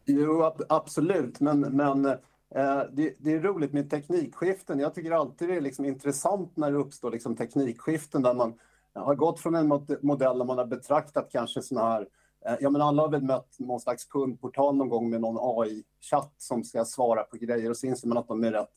[0.06, 2.16] Jo, absolut, men, men eh,
[2.56, 4.80] Eh, det, det, är roligt med teknikskiften.
[4.80, 8.54] Jag tycker alltid det är liksom intressant när det uppstår liksom teknikskiften där man
[8.94, 9.68] har gått från en
[10.02, 12.08] modell där man har betraktat kanske sådana här
[12.46, 16.34] eh, ja, men alla har väl mött någon slags kundportal någon gång med någon AI-chatt
[16.38, 18.70] som ska svara på grejer och så inser man att de är rätt,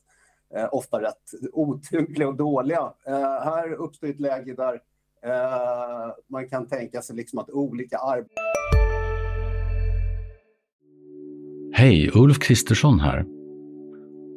[0.55, 2.93] eh, ofta rätt otympliga och dåliga.
[3.43, 4.81] Här uppstår ett läge där
[6.27, 8.43] man kan tänka sig liksom att olika arbeten...
[11.73, 13.38] Hej, Ulf Kristersson här.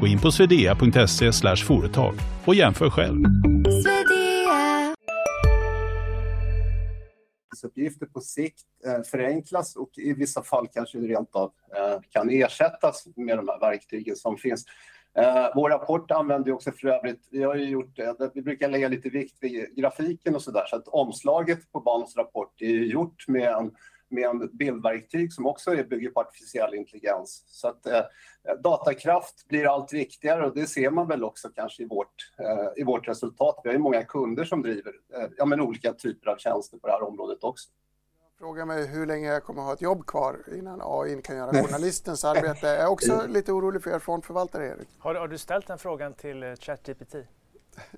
[0.00, 2.14] Gå in på swedea.se företag
[2.46, 3.24] och jämför själv.
[7.64, 12.30] uppgifter på sikt eh, förenklas och i vissa fall kanske det rent av eh, kan
[12.30, 14.64] ersättas med de här verktygen som finns.
[15.18, 18.88] Eh, vår rapport använder också för övrigt, vi har ju gjort det, vi brukar lägga
[18.88, 23.28] lite vikt vid grafiken och så där, så att omslaget på Banos rapport är gjort
[23.28, 23.70] med en
[24.10, 27.44] med en bildverktyg som också bygger på artificiell intelligens.
[27.46, 28.02] Så att eh,
[28.62, 32.84] datakraft blir allt viktigare och det ser man väl också kanske i vårt, eh, i
[32.84, 33.60] vårt resultat.
[33.62, 36.86] Vi har ju många kunder som driver eh, ja, men olika typer av tjänster på
[36.86, 37.68] det här området också.
[38.20, 41.50] Jag frågar mig hur länge jag kommer ha ett jobb kvar innan AI kan göra
[41.52, 42.66] journalistens arbete.
[42.66, 44.88] Jag är också lite orolig för er fondförvaltare, Erik.
[44.98, 47.14] Har, har, du ställt den frågan till eh, ChatGPT?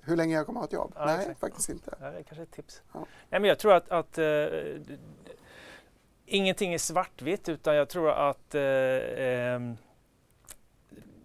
[0.03, 0.93] Hur länge jag kommer ha ett jobb?
[0.95, 1.39] Ja, Nej, exakt.
[1.39, 1.97] faktiskt inte.
[1.99, 2.81] Ja, det är kanske ett tips.
[2.93, 2.99] Ja.
[3.29, 4.23] Nej, men jag tror att, att uh,
[6.31, 9.59] ingenting är svartvitt utan jag tror att eh, eh,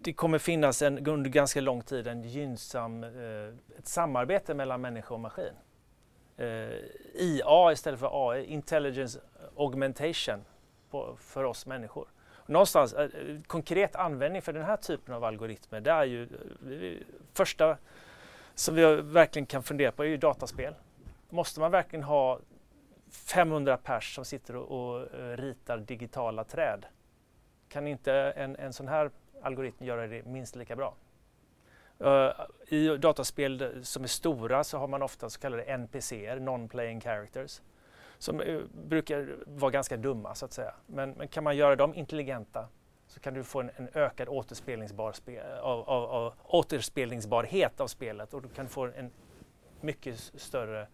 [0.01, 5.13] det kommer finnas en, under ganska lång tid en gynnsam, eh, ett samarbete mellan människa
[5.13, 5.53] och maskin.
[6.37, 6.69] Eh,
[7.15, 9.19] IA istället för AI, Intelligence
[9.57, 10.45] Augmentation
[10.89, 12.07] på, för oss människor.
[12.45, 13.09] Någonstans, eh,
[13.47, 17.77] konkret användning för den här typen av algoritmer, det är ju eh, första
[18.55, 20.73] som vi verkligen kan fundera på är ju dataspel.
[21.29, 22.39] Måste man verkligen ha
[23.17, 26.85] 500 pers som sitter och, och eh, ritar digitala träd?
[27.69, 30.95] Kan inte en, en sån här algoritm göra det minst lika bra?
[32.01, 32.31] Uh,
[32.67, 37.61] I dataspel som är stora så har man ofta så kallade NPCer, non-playing characters,
[38.17, 40.73] som uh, brukar vara ganska dumma så att säga.
[40.87, 42.67] Men, men, kan man göra dem intelligenta
[43.07, 48.33] så kan du få en, en ökad återspelningsbar spe, av, av, av, återspelningsbarhet av spelet
[48.33, 49.11] och du kan få en
[49.81, 50.87] mycket större,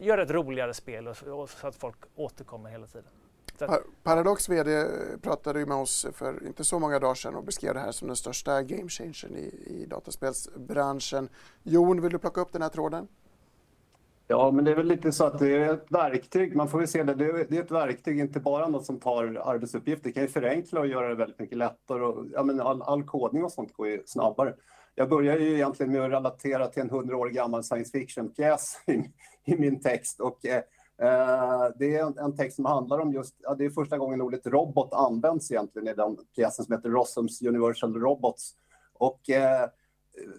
[0.00, 3.10] göra ett roligare spel och, och så att folk återkommer hela tiden.
[3.58, 4.84] Par Paradox VD
[5.22, 8.08] pratade ju med oss för inte så många dagar sedan och beskrev det här som
[8.08, 11.28] den största game changern i, i dataspelsbranschen.
[11.62, 13.08] Jon, vill du plocka upp den här tråden?
[14.30, 16.56] Ja, men det är väl lite så att det är ett verktyg.
[16.56, 17.14] Man får ju se det.
[17.14, 20.04] Det är ett verktyg, inte bara något som tar arbetsuppgifter.
[20.08, 22.02] Det kan ju förenkla och göra det väldigt mycket lättare.
[22.02, 24.54] Och, ja, men all, all kodning och sånt går ju snabbare.
[24.98, 28.92] Jag börjar ju egentligen med att relatera till en hundra år gammal science fiction-pjäs i,
[29.44, 30.20] i, min text.
[30.20, 30.62] Och, eh,
[30.98, 34.20] eh, det är en, en, text som handlar om just, ja, det är första gången
[34.20, 38.54] ordet robot används egentligen i den pjäsen som heter Rossums Universal Robots.
[38.92, 39.68] Och eh,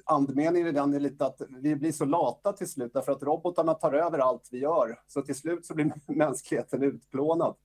[0.06, 3.74] andemeningen i den är lite att vi blir så lata till slut därför att robotarna
[3.74, 5.00] tar över allt vi gör.
[5.08, 7.56] Så till slut så blir mänskligheten utplånad.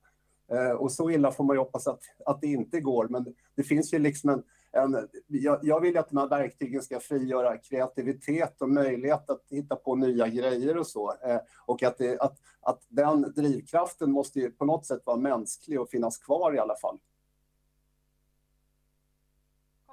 [0.51, 3.07] Eh, och så illa får man ju hoppas att, att det inte går.
[3.07, 4.43] Men det finns ju liksom en
[4.75, 9.75] en jag, jag vill att de här verktygen ska frigöra kreativitet och möjlighet att hitta
[9.75, 11.13] på nya grejer och så.
[11.23, 15.81] Eh, och att, det, att, att den drivkraften måste ju på något sätt vara mänsklig
[15.81, 16.99] och finnas kvar i alla fall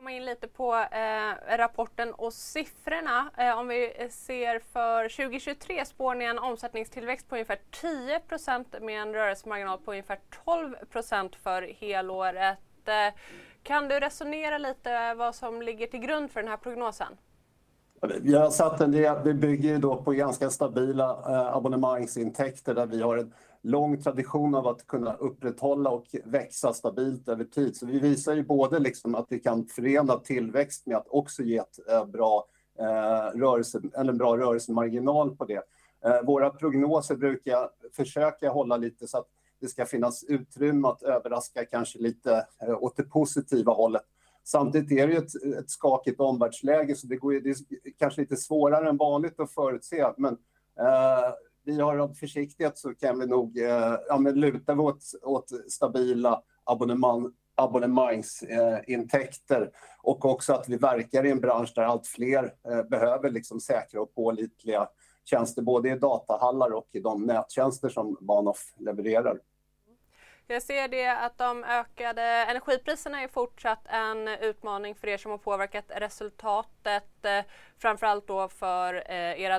[0.03, 3.31] komma in lite på eh, rapporten och siffrorna.
[3.39, 9.15] Eh, om vi ser för 2023 spår ni en omsättningstillväxt på ungefär 10% med en
[9.15, 12.59] rörelsemarginal på ungefär 12% för helåret.
[12.85, 13.15] Eh,
[13.63, 17.17] kan du resonera lite vad som ligger till grund för den här prognosen?
[18.21, 23.03] Vi har satt en del, vi bygger då på ganska stabila eh, abonnemangsintäkter där vi
[23.03, 27.77] har en lång tradition av att kunna upprätthålla och växa stabilt över tid.
[27.77, 31.57] Så vi visar ju både liksom att vi kan förena tillväxt med att också ge
[31.57, 32.47] ett eh, bra,
[32.79, 35.63] eh, rörelse, eller en bra rörelsemarginal på det.
[36.05, 39.29] Eh, våra prognoser brukar jag försöka hålla lite så att
[39.63, 44.03] det ska finnas utrymme att överraska kanske lite eh, åt det positiva hållet.
[44.45, 47.57] Samtidigt är det ju ett, ett skakigt omvärldsläge så det, går, det är
[47.99, 50.07] kanske lite svårare än vanligt att förutse.
[50.17, 50.33] Men
[50.79, 51.33] eh,
[51.65, 56.43] vi har av försiktighet så kan vi nog eh, ja, men luta åt, åt stabila
[56.65, 59.69] abonnemang, abonnemangsintäkter eh,
[60.03, 64.01] och också att vi verkar i en bransch där allt fler eh, behöver liksom säkra
[64.01, 64.89] och pålitliga
[65.25, 69.39] tjänster både i datahallar och i de nättjänster som Bahnhof levererar.
[70.47, 75.39] Jag ser det att de ökade energipriserna är fortsatt en utmaning för er som har
[75.39, 77.25] påverkat resultatet.
[77.25, 77.45] Eh,
[77.79, 79.55] framförallt då för eh, era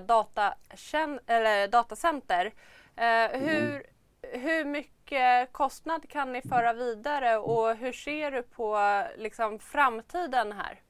[1.27, 2.53] eller datacenter.
[2.95, 3.83] Eh, hur,
[4.21, 10.81] hur mycket kostnad kan ni föra vidare och hur ser du på liksom, framtiden här?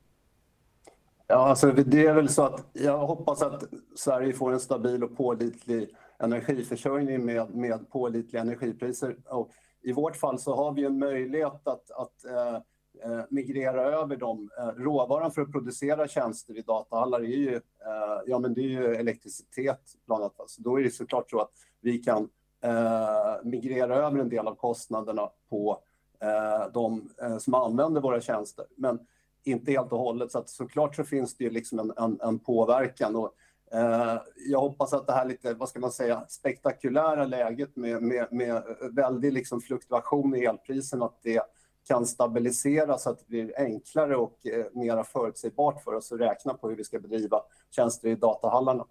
[1.27, 3.63] Ja, alltså det är väl så att jag hoppas att
[3.95, 9.15] Sverige får en stabil och pålitlig energiförsörjning med, med pålitliga energipriser.
[9.25, 9.51] Och
[9.83, 12.55] i vårt fall så har vi en möjlighet att, att eh,
[13.03, 14.49] eh, migrera över dem.
[14.57, 18.69] Eh, råvaran för att producera tjänster i datahallar är ju, eh, ja, men det är
[18.69, 20.49] ju elektricitet bland annat.
[20.49, 22.29] Så då är det såklart så att vi kan
[22.63, 25.79] eh, migrera över en del av kostnaderna på
[26.21, 28.65] eh, de eh, som använder våra tjänster.
[28.75, 28.99] Men
[29.43, 30.31] inte helt och hållet.
[30.31, 33.15] Så att såklart så finns det ju liksom en, en, en påverkan.
[33.15, 33.35] Och,
[33.73, 38.27] Eh, jag hoppas att det här lite, vad ska man säga, spektakulära läget med, med,
[38.31, 41.41] med väldig liksom fluktuation i elprisen, att det
[41.87, 46.53] kan stabiliseras så att det blir enklare och mer mera förutsägbart för oss att räkna
[46.53, 48.85] på hur vi ska bedriva tjänster i datahallarna.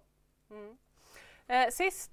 [0.51, 0.77] Mm.
[1.47, 2.11] Eh, sist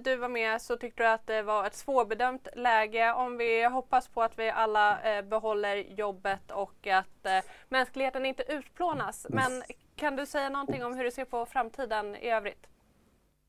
[0.00, 3.12] du var med så tyckte du att det var ett svårbedömt läge.
[3.12, 9.26] Om vi hoppas på att vi alla behåller jobbet och att mänskligheten inte utplånas.
[9.30, 9.62] Men
[9.96, 12.66] kan du säga någonting om hur du ser på framtiden i övrigt?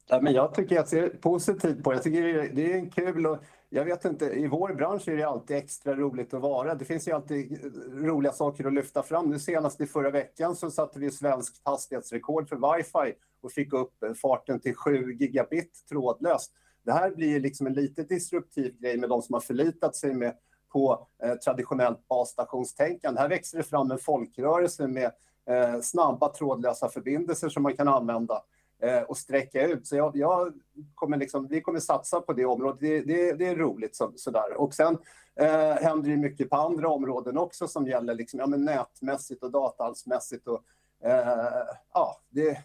[0.08, 1.96] Ja, men jag tycker jag ser positivt på det.
[1.96, 3.38] Jag tycker det är kul och
[3.70, 6.76] jag vet inte, i vår bransch är det alltid extra roligt att vara.
[6.76, 7.60] Det finns ju alltid
[7.94, 9.30] roliga saker att lyfta fram.
[9.30, 13.94] Nu senast i förra veckan så satte vi svenskt hastighetsrekord för wifi och fick upp
[14.22, 16.54] farten till 7 gigabit trådlöst.
[16.86, 20.34] Det här blir liksom en lite disruptiv grej med de som har förlitat sig med
[20.72, 23.22] på eh, traditionellt basstationstänkande.
[23.22, 25.12] Här växer det fram en folkrörelse med
[25.50, 28.44] eh, snabba trådlösa förbindelser som man kan använda
[28.82, 29.88] eh, och sträcka ut.
[29.88, 30.54] Så jag, jag,
[30.96, 32.80] kommer liksom, vi kommer satsa på det området.
[32.80, 34.54] Det, det, det är roligt så, sådär.
[34.58, 34.98] Och sen
[35.36, 39.52] eh, händer det mycket på andra områden också som gäller liksom, ja, men nätmässigt och
[39.52, 40.48] datahalsmässigt.
[40.48, 40.64] Och,
[41.04, 42.58] eh, ja, det,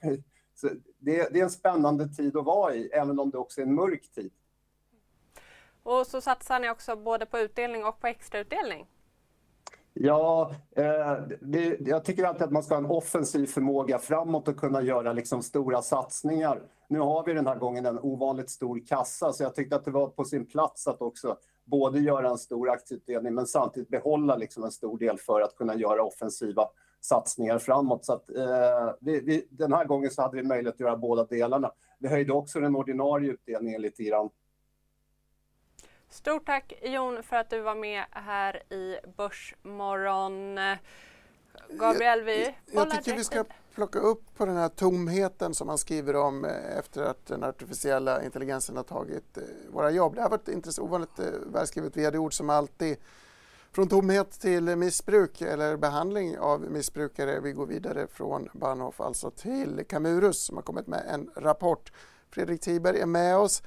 [0.99, 3.75] det, det är en spännande tid att vara i, även om det också är en
[3.75, 4.33] mörk tid.
[5.83, 8.87] Och så satsar ni också både på utdelning och på extrautdelning?
[10.01, 14.57] Ja, eh, det, jag tycker alltid att man ska ha en offensiv förmåga framåt och
[14.57, 16.63] kunna göra liksom stora satsningar.
[16.89, 19.91] Nu har vi den här gången en ovanligt stor kassa, så jag tyckte att det
[19.91, 24.65] var på sin plats att också både göra en stor aktieutdelning men samtidigt behålla liksom
[24.65, 26.69] en stor del för att kunna göra offensiva
[27.01, 28.05] satsningar framåt.
[28.05, 31.25] Så att, eh, vi, vi, den här gången så hade vi möjlighet att göra båda
[31.25, 31.73] delarna.
[31.99, 34.31] Vi höjde också den ordinarie utdelningen lite grann.
[36.11, 40.59] Stort tack Jon för att du var med här i Börsmorgon.
[41.71, 42.55] Gabriel, vi Jag,
[42.87, 43.45] jag tycker vi ska
[43.75, 48.25] plocka upp på den här tomheten som man skriver om eh, efter att den artificiella
[48.25, 49.43] intelligensen har tagit eh,
[49.73, 50.15] våra jobb.
[50.15, 52.97] Det har varit ett ovanligt välskrivet vd-ord som alltid
[53.73, 57.41] från tomhet till missbruk eller behandling av missbrukare.
[57.41, 61.93] Vi går vidare från Bahnhof alltså till Camurus som har kommit med en rapport.
[62.31, 63.63] Fredrik Tiberg är med oss.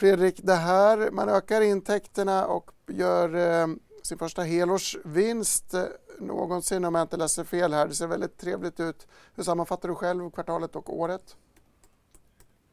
[0.00, 3.66] Fredrik, det här, man ökar intäkterna och gör eh,
[4.02, 5.82] sin första helårsvinst eh,
[6.18, 7.88] någonsin om jag inte läser fel här.
[7.88, 9.06] Det ser väldigt trevligt ut.
[9.36, 11.36] Hur sammanfattar du själv kvartalet och året?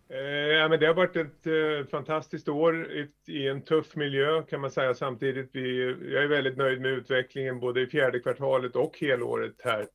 [0.09, 0.19] Eh,
[0.59, 2.87] ja, men det har varit ett eh, fantastiskt år
[3.27, 5.49] i en tuff miljö kan man säga samtidigt.
[5.51, 5.83] Vi,
[6.13, 9.87] jag är väldigt nöjd med utvecklingen både i fjärde kvartalet och helåret här.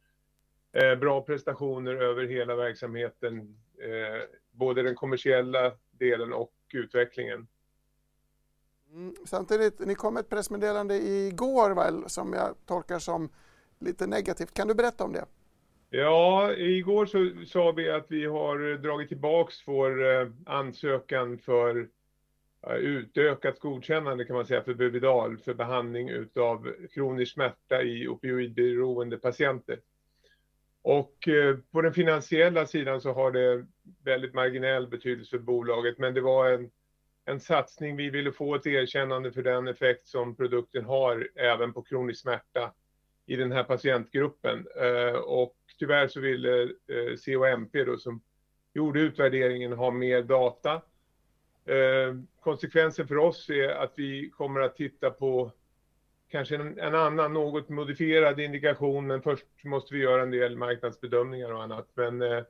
[0.73, 7.47] Eh, bra prestationer över hela verksamheten, eh, både den kommersiella delen och utvecklingen.
[8.93, 13.29] Mm, samtidigt, ni kom ett pressmeddelande igår väl, som jag tolkar som
[13.79, 14.55] lite negativt.
[14.55, 15.25] Kan du berätta om det?
[15.91, 21.89] Ja, igår så sa vi att vi har dragit tillbaks vår eh, ansökan för
[22.69, 29.79] utökat godkännande kan man säga för Buvidal för behandling utav kronisk smärta i opioidberoende patienter.
[30.83, 33.67] Och eh, på den finansiella sidan så har det
[34.05, 36.71] väldigt marginell betydelse för bolaget men det var en,
[37.25, 37.97] en satsning.
[37.97, 42.73] Vi ville få ett erkännande för den effekt som produkten har även på kronisk smärta
[43.27, 44.67] i den här patientgruppen.
[44.77, 48.23] Eh, och tyvärr så ville eh, COMP då som
[48.75, 50.75] gjorde utvärderingen ha mer data.
[51.65, 55.53] Eh, konsekvensen för oss är att vi kommer att titta på
[56.31, 61.53] kanske en, en, annan något modifierad indikation men först måste vi göra en del marknadsbedömningar
[61.53, 61.89] och annat.
[61.95, 62.43] Men eh,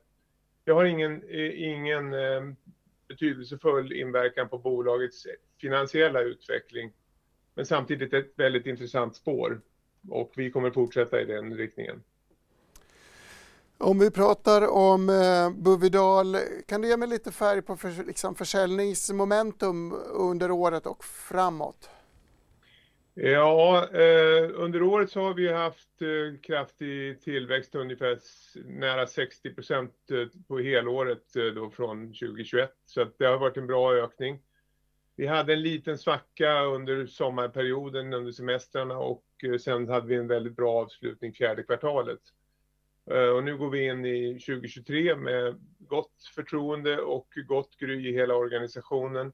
[0.63, 2.41] det har ingen, eh, ingen eh,
[3.07, 5.27] betydelsefull inverkan på bolagets
[5.61, 6.91] finansiella utveckling.
[7.55, 9.61] Men samtidigt ett väldigt intressant spår
[10.09, 12.03] och vi kommer fortsätta i den riktningen.
[13.77, 18.35] Om vi pratar om eh, Buvidal, kan du ge mig lite färg på för, liksom
[18.35, 21.89] försäljningsmomentum under året och framåt?
[23.13, 28.19] Ja, eh, under året så har vi haft eh, kraftig tillväxt, ungefär
[28.65, 32.71] nära 60 procent eh, på helåret eh, då från 2021.
[32.85, 34.39] Så det har varit en bra ökning.
[35.15, 40.27] Vi hade en liten svacka under sommarperioden, under semestrarna och eh, sen hade vi en
[40.27, 42.21] väldigt bra avslutning fjärde kvartalet.
[43.11, 48.13] Eh, och nu går vi in i 2023 med gott förtroende och gott gry i
[48.13, 49.31] hela organisationen.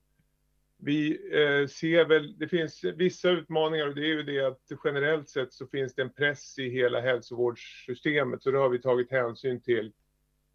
[0.80, 5.30] Vi eh, ser väl, det finns vissa utmaningar och det är ju det att generellt
[5.30, 9.62] sett så finns det en press i hela hälsovårdssystemet så det har vi tagit hänsyn
[9.62, 9.92] till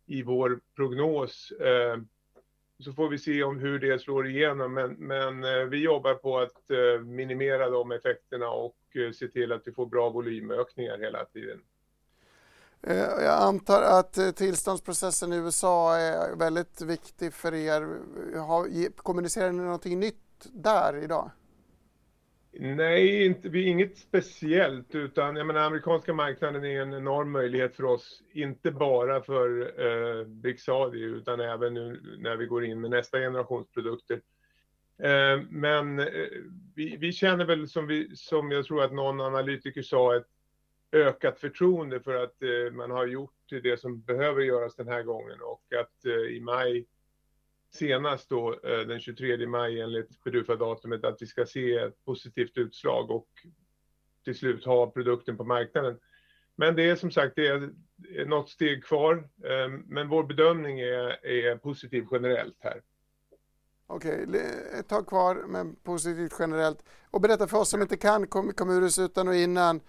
[0.06, 1.50] i vår prognos.
[1.50, 1.96] Eh,
[2.78, 6.38] så får vi se om hur det slår igenom men, men eh, vi jobbar på
[6.38, 8.76] att eh, minimera de effekterna och
[9.14, 11.60] se till att vi får bra volymökningar hela tiden.
[12.86, 17.98] Eh, jag antar att eh, tillståndsprocessen i USA är väldigt viktig för er.
[18.96, 20.16] Kommunicerar ni någonting nytt
[20.52, 21.30] där idag?
[22.54, 27.84] Nej, inte, vi inget speciellt utan jag menar, amerikanska marknaden är en enorm möjlighet för
[27.84, 28.22] oss.
[28.32, 33.68] Inte bara för eh, Brixadi utan även nu när vi går in med nästa generations
[33.68, 34.20] produkter.
[35.02, 36.06] Eh, men eh,
[36.74, 40.26] vi, vi, känner väl som, vi, som jag tror att någon analytiker sa ett
[40.92, 45.40] ökat förtroende för att eh, man har gjort det som behöver göras den här gången
[45.42, 46.86] och att eh, i maj
[47.74, 53.10] senast då eh, den 23 maj enligt Pedufa-datumet att vi ska se ett positivt utslag
[53.10, 53.28] och
[54.24, 55.98] till slut ha produkten på marknaden.
[56.56, 57.70] Men det är som sagt det är
[58.26, 62.82] något steg kvar, eh, men vår bedömning är, är positiv generellt här.
[63.86, 64.40] Okej, okay,
[64.78, 66.84] ett tag kvar men positivt generellt.
[67.10, 68.26] Och berätta för oss som inte kan
[68.56, 69.80] Camurus utan och innan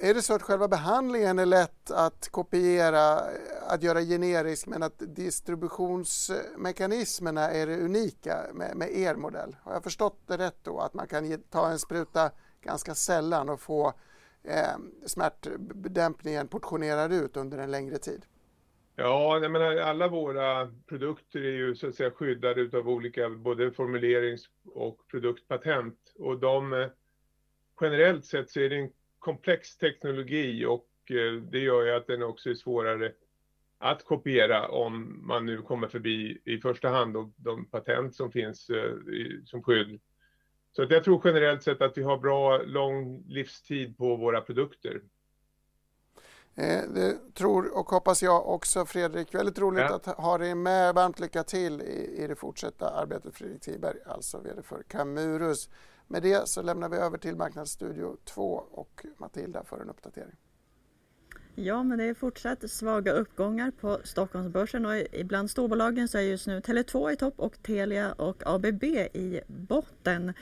[0.00, 3.20] är det så att själva behandlingen är lätt att kopiera,
[3.68, 9.56] att göra generisk, men att distributionsmekanismerna är det unika med, med er modell?
[9.62, 12.30] Har jag förstått det rätt då, att man kan ta en spruta
[12.60, 13.92] ganska sällan och få
[14.44, 14.76] eh,
[15.06, 18.26] smärtdämpningen portionerad ut under en längre tid?
[18.96, 23.72] Ja, jag menar, alla våra produkter är ju så att säga skyddade av olika både
[23.72, 24.44] formulerings
[24.74, 26.88] och produktpatent och de eh,
[27.80, 28.90] generellt sett så är det en
[29.28, 33.12] komplex teknologi och eh, det gör ju att den också är svårare
[33.78, 38.70] att kopiera om man nu kommer förbi i första hand de, de patent som finns
[38.70, 38.94] eh,
[39.44, 40.00] som skydd.
[40.76, 45.00] Så att jag tror generellt sett att vi har bra lång livstid på våra produkter.
[46.54, 49.34] Eh, det tror och hoppas jag också Fredrik.
[49.34, 49.94] Väldigt roligt ja.
[49.94, 50.94] att ha dig med.
[50.94, 55.68] Varmt lycka till i, i det fortsatta arbetet Fredrik Tiberg, alltså VD för Camurus.
[56.08, 60.36] Med det så lämnar vi över till Marknadsstudio 2 och Matilda för en uppdatering.
[61.54, 66.46] Ja, men det är fortsatt svaga uppgångar på Stockholmsbörsen och ibland storbolagen så är just
[66.46, 70.32] nu Tele2 i topp och Telia och ABB i botten.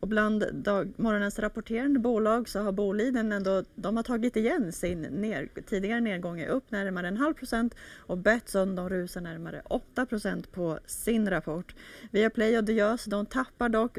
[0.00, 5.02] Och bland dag, morgonens rapporterande bolag så har Boliden ändå de har tagit igen sin
[5.02, 10.06] ner, tidigare nedgång är upp närmare en halv procent och Betsson de rusar närmare 8
[10.06, 11.74] procent på sin rapport.
[12.10, 13.98] Viaplay och Diös de tappar dock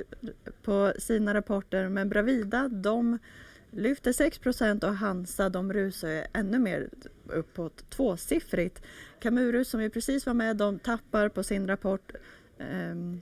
[0.64, 3.18] på sina rapporter men Bravida de
[3.72, 6.89] lyfter 6 procent och Hansa de rusar ännu mer
[7.28, 8.82] uppåt tvåsiffrigt.
[9.20, 12.12] Camurus som ju precis var med de tappar på sin rapport
[12.60, 13.22] um,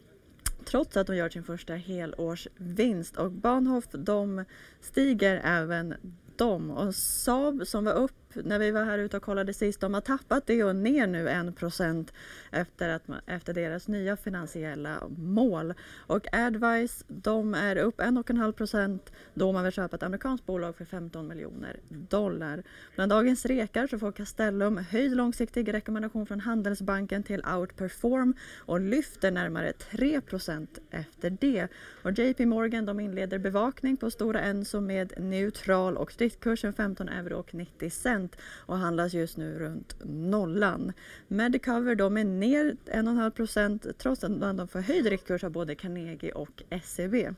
[0.66, 3.18] trots att de gör sin första helårsvinst.
[3.18, 4.46] Och Bahnhof de
[4.82, 5.94] stiger även
[6.36, 6.72] de.
[6.72, 10.02] Och Saab som var upp när vi var här ute och kollade sist, de har
[10.02, 12.14] tappat det och ner nu 1
[12.52, 15.74] efter, att efter deras nya finansiella mål.
[15.98, 20.86] Och Advice, de är upp 1,5 procent då man vill köpa ett amerikanskt bolag för
[20.86, 22.64] 15 miljoner dollar.
[22.96, 29.32] Bland dagens rekar så får Castellum höjd långsiktig rekommendation från Handelsbanken till outperform och lyfter
[29.32, 31.68] närmare 3% efter det.
[32.04, 37.38] Och JP Morgan de inleder bevakning på Stora Enso med neutral och striktkursen 15 euro
[37.40, 40.94] och 90 cent och handlas just nu runt nollan.
[41.28, 46.32] Medicover de är ner 1,5 procent trots att de får höjd riktkurs av både Carnegie
[46.32, 47.36] och SEB.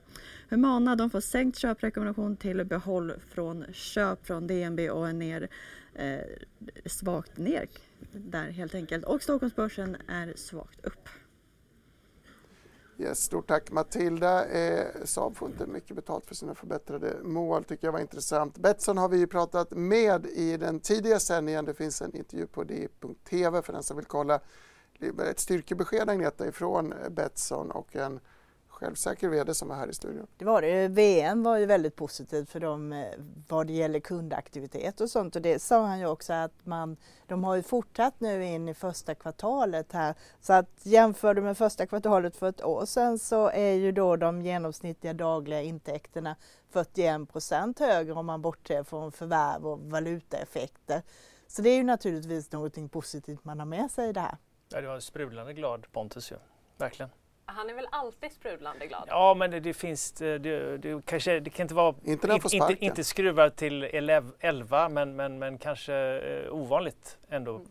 [0.49, 5.47] Humana de får sänkt köprekommendation till behåll från köp från DNB och är ner
[5.93, 6.19] eh,
[6.85, 7.67] svagt ner
[8.11, 9.05] där helt enkelt.
[9.05, 11.09] Och Stockholmsbörsen är svagt upp.
[12.99, 14.45] Yes, stort tack Matilda.
[14.45, 18.57] Eh, Saab får inte mycket betalt för sina förbättrade mål, tycker jag var intressant.
[18.57, 21.65] Betsson har vi ju pratat med i den tidiga sändningen.
[21.65, 24.39] Det finns en intervju på di.tv för den som vill kolla.
[24.99, 28.19] Det är ett styrkebesked Agneta ifrån Betsson och en
[28.77, 30.27] självsäker VD som var här i studion.
[30.37, 30.87] Det var det.
[30.87, 33.05] VM var ju väldigt positivt för dem eh,
[33.47, 36.97] vad det gäller kundaktivitet och sånt och det sa han ju också att man,
[37.27, 41.57] de har ju fortsatt nu in i första kvartalet här så att jämför du med
[41.57, 46.35] första kvartalet för ett år sedan så är ju då de genomsnittliga dagliga intäkterna
[46.69, 51.01] 41 procent högre om man bortser från förvärv och valutaeffekter.
[51.47, 54.37] Så det är ju naturligtvis någonting positivt man har med sig i det här.
[54.69, 56.35] Ja, du har sprudlande glad Pontus ju,
[56.77, 57.09] verkligen.
[57.49, 59.03] Han är väl alltid sprudlande glad?
[59.07, 60.11] Ja, men det, det finns...
[60.11, 60.37] Det,
[60.77, 61.95] det, kanske, det kan inte vara...
[62.03, 63.83] Inte, in, inte, inte skruva till
[64.39, 67.67] 11, men, men, men kanske eh, ovanligt ändå mm.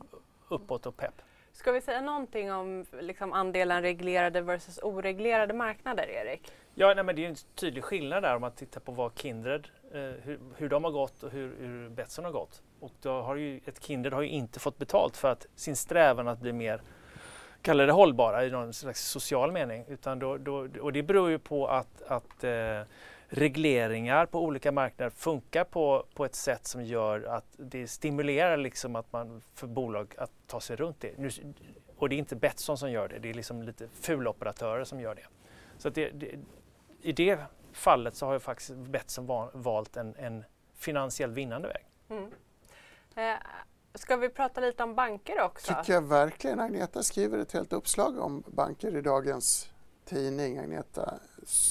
[0.48, 1.22] uppåt och pepp.
[1.52, 6.52] Ska vi säga någonting om liksom, andelen reglerade versus oreglerade marknader, Erik?
[6.74, 9.68] Ja, nej, men det är en tydlig skillnad där om man tittar på vad Kindred,
[9.92, 12.62] eh, hur, hur de har gått och hur, hur Betsson har gått.
[12.80, 16.28] Och då har ju, ett Kindred har ju inte fått betalt för att sin strävan
[16.28, 16.80] att bli mer
[17.66, 19.84] kalla det hållbara i någon slags social mening.
[19.88, 22.80] Utan då, då, och det beror ju på att, att eh,
[23.28, 28.96] regleringar på olika marknader funkar på, på ett sätt som gör att det stimulerar liksom
[28.96, 31.18] att man för bolag att ta sig runt det.
[31.18, 31.30] Nu,
[31.96, 35.14] och det är inte Betsson som gör det, det är liksom lite fuloperatörer som gör
[35.14, 35.26] det.
[35.78, 36.38] Så det, det,
[37.02, 37.38] i det
[37.72, 40.44] fallet så har ju faktiskt Betsson valt en, en
[40.74, 41.84] finansiellt vinnande väg.
[42.08, 42.30] Mm.
[43.16, 43.38] Eh,
[43.96, 45.74] ska vi prata lite om banker också?
[45.74, 46.60] tycker jag verkligen.
[46.60, 49.70] Agneta skriver ett helt uppslag om banker i dagens
[50.04, 50.58] tidning.
[50.58, 51.14] Agneta,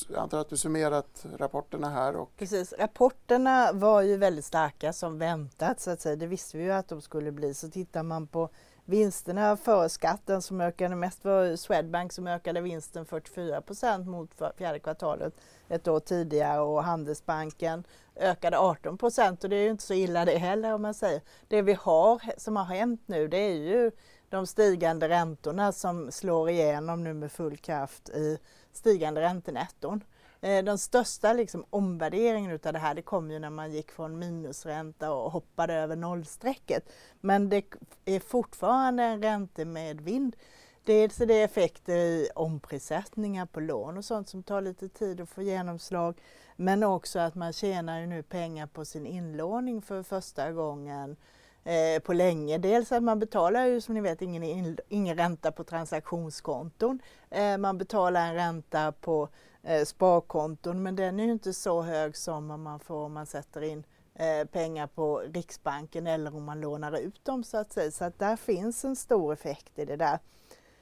[0.09, 2.15] jag antar att du summerat rapporterna här.
[2.15, 2.31] Och...
[2.37, 6.15] Precis, rapporterna var ju väldigt starka som väntat så att säga.
[6.15, 7.53] Det visste vi ju att de skulle bli.
[7.53, 8.49] Så tittar man på
[8.85, 14.79] vinsterna före skatten som ökade mest var Swedbank som ökade vinsten 44 procent mot fjärde
[14.79, 15.33] kvartalet
[15.69, 17.83] ett år tidigare och Handelsbanken
[18.15, 21.21] ökade 18 procent och det är ju inte så illa det heller om man säger.
[21.47, 23.91] Det vi har som har hänt nu det är ju
[24.29, 28.39] de stigande räntorna som slår igenom nu med full kraft i
[28.73, 30.03] stigande räntenetton.
[30.45, 34.19] Eh, den största liksom omvärderingen utav det här det kom ju när man gick från
[34.19, 36.89] minusränta och hoppade över nollstrecket.
[37.21, 37.63] Men det
[38.05, 40.35] är fortfarande en räntemedvind.
[40.83, 45.29] Dels är det effekter i omprissättningar på lån och sånt som tar lite tid att
[45.29, 46.21] få genomslag.
[46.55, 51.15] Men också att man tjänar ju nu pengar på sin inlåning för första gången
[51.63, 52.57] eh, på länge.
[52.57, 56.99] Dels att man betalar ju som ni vet ingen, ingen ränta på transaktionskonton.
[57.29, 59.29] Eh, man betalar en ränta på
[59.67, 63.25] Eh, sparkonton men den är ju inte så hög som om man får om man
[63.25, 63.83] sätter in
[64.15, 67.91] eh, pengar på Riksbanken eller om man lånar ut dem så att säga.
[67.91, 70.19] Så att där finns en stor effekt i det där.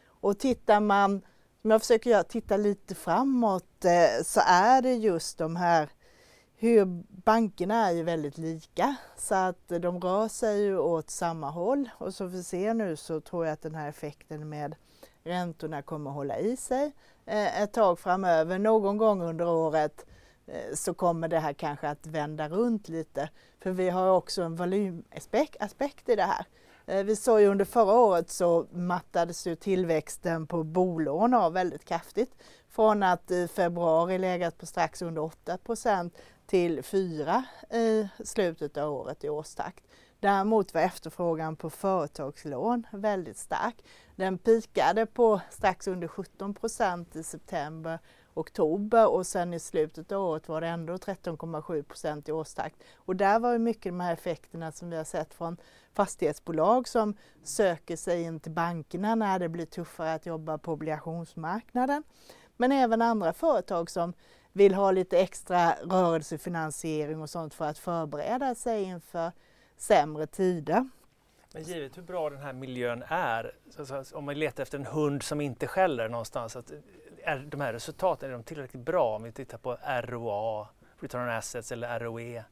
[0.05, 1.21] Och tittar man,
[1.61, 5.89] som jag försöker göra, titta lite framåt eh, så är det just de här
[6.55, 6.86] hur
[7.23, 12.13] bankerna är ju väldigt lika så att de rör sig ju åt samma håll och
[12.13, 14.75] som vi ser nu så tror jag att den här effekten med
[15.23, 16.93] räntorna kommer att hålla i sig
[17.26, 18.59] Eh, ett tag framöver.
[18.59, 20.05] Någon gång under året
[20.47, 23.30] eh, så kommer det här kanske att vända runt lite.
[23.59, 26.45] För vi har också en volymaspekt i det här.
[26.86, 31.86] Eh, vi såg ju under förra året så mattades ju tillväxten på bolån av väldigt
[31.86, 32.32] kraftigt.
[32.69, 36.11] Från att i februari legat på strax under 8%
[36.45, 39.84] till 4 i slutet av året i årstakt.
[40.24, 43.76] Däremot var efterfrågan på företagslån väldigt stark.
[44.15, 47.99] Den pikade på strax under 17 procent i september
[48.34, 52.76] oktober och sen i slutet av året var det ändå 13,7 procent i årstakt.
[52.95, 55.57] Och där var ju mycket de här effekterna som vi har sett från
[55.93, 62.03] fastighetsbolag som söker sig in till bankerna när det blir tuffare att jobba på obligationsmarknaden.
[62.57, 64.13] Men även andra företag som
[64.51, 69.32] vill ha lite extra rörelsefinansiering och sånt för att förbereda sig inför
[69.78, 70.89] sämre tider.
[71.53, 75.24] Men givet hur bra den här miljön är, alltså om man letar efter en hund
[75.24, 76.71] som inte skäller någonstans, att
[77.24, 80.67] är de här resultaten är de tillräckligt bra om vi tittar på ROA,
[80.99, 82.43] Return on Assets eller ROE?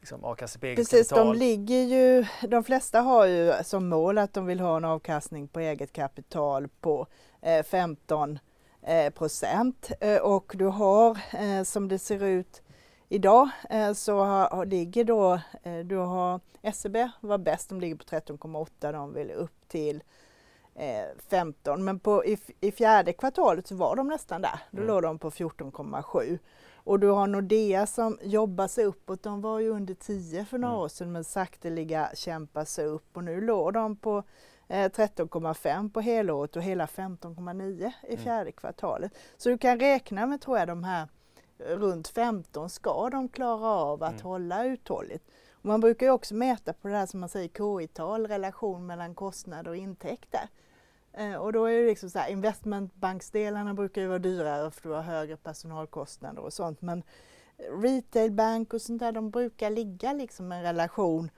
[0.00, 1.26] Liksom avkastning Precis, kapital.
[1.26, 5.48] de ligger ju, de flesta har ju som mål att de vill ha en avkastning
[5.48, 7.06] på eget kapital på
[7.42, 8.38] eh, 15
[8.82, 12.62] eh, procent eh, och du har eh, som det ser ut
[13.08, 16.40] Idag eh, så har, ligger då, eh, du har
[16.72, 20.02] SEB var bäst, de ligger på 13,8, de vill upp till
[21.30, 24.88] 15 men på, i, i fjärde kvartalet så var de nästan där, då mm.
[24.88, 26.38] låg de på 14,7.
[26.74, 30.74] Och du har Nordea som jobbar sig uppåt, de var ju under 10 för några
[30.74, 30.82] mm.
[30.82, 34.22] år sedan men sakteliga kämpar sig upp och nu låg de på
[34.68, 38.24] 13,5 på helåret och hela 15,9 i mm.
[38.24, 39.12] fjärde kvartalet.
[39.36, 41.08] Så du kan räkna med, tror jag, de här
[41.58, 44.22] runt 15 ska de klara av att mm.
[44.22, 45.24] hålla uthålligt.
[45.52, 49.14] Och man brukar ju också mäta på det här som man säger KI-tal, relation mellan
[49.14, 50.48] kostnader och intäkter.
[51.12, 54.94] Eh, och då är det liksom så här, investmentbanksdelarna brukar ju vara dyrare för du
[54.94, 56.82] har högre personalkostnader och sånt.
[56.82, 57.02] Men
[57.82, 61.30] retailbank och sånt där, de brukar ligga liksom en relation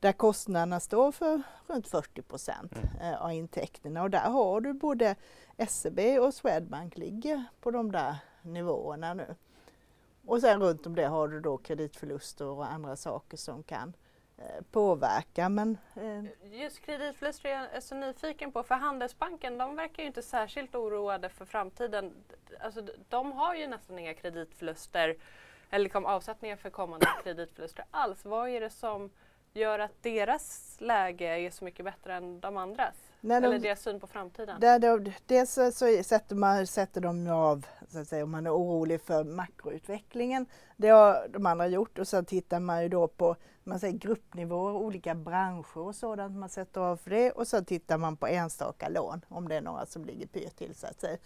[0.00, 3.12] där kostnaderna står för runt 40 procent mm.
[3.12, 5.16] Eh, av intäkterna och där har du både
[5.68, 9.34] SEB och Swedbank ligger på de där nivåerna nu.
[10.26, 13.96] Och sen runt om det har du då kreditförluster och andra saker som kan
[14.36, 15.48] eh, påverka.
[15.48, 16.60] Men, eh.
[16.60, 21.28] Just kreditförluster är jag så nyfiken på för Handelsbanken de verkar ju inte särskilt oroade
[21.28, 22.14] för framtiden.
[22.60, 25.16] Alltså, de har ju nästan inga kreditförluster
[25.70, 28.24] eller liksom avsättningar för kommande kreditförluster alls.
[28.24, 29.10] Vad är det som
[29.52, 33.13] gör att deras läge är så mycket bättre än de andras?
[33.24, 34.60] När de, Eller deras syn på framtiden?
[34.60, 38.46] Där de, dels så, så sätter, man, sätter de av, så att säga, om man
[38.46, 40.46] är orolig för makroutvecklingen.
[40.76, 44.72] Det har de andra gjort och så tittar man ju då på man säger gruppnivåer,
[44.72, 46.36] olika branscher och sådant.
[46.36, 49.60] Man sätter av för det och så tittar man på enstaka lån om det är
[49.60, 51.18] några som ligger pyrt till så att säga.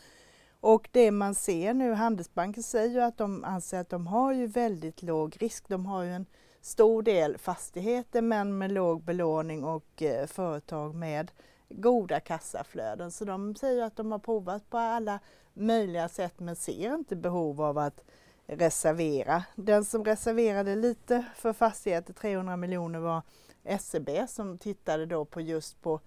[0.60, 4.46] Och det man ser nu, Handelsbanken säger ju att de anser att de har ju
[4.46, 5.68] väldigt låg risk.
[5.68, 6.26] De har ju en
[6.60, 11.30] stor del fastigheter men med låg belåning och eh, företag med
[11.68, 13.10] goda kassaflöden.
[13.10, 15.20] Så de säger att de har provat på alla
[15.54, 18.00] möjliga sätt men ser inte behov av att
[18.46, 19.44] reservera.
[19.56, 23.22] Den som reserverade lite för fastigheter, 300 miljoner, var
[23.80, 26.00] SEB som tittade då på just på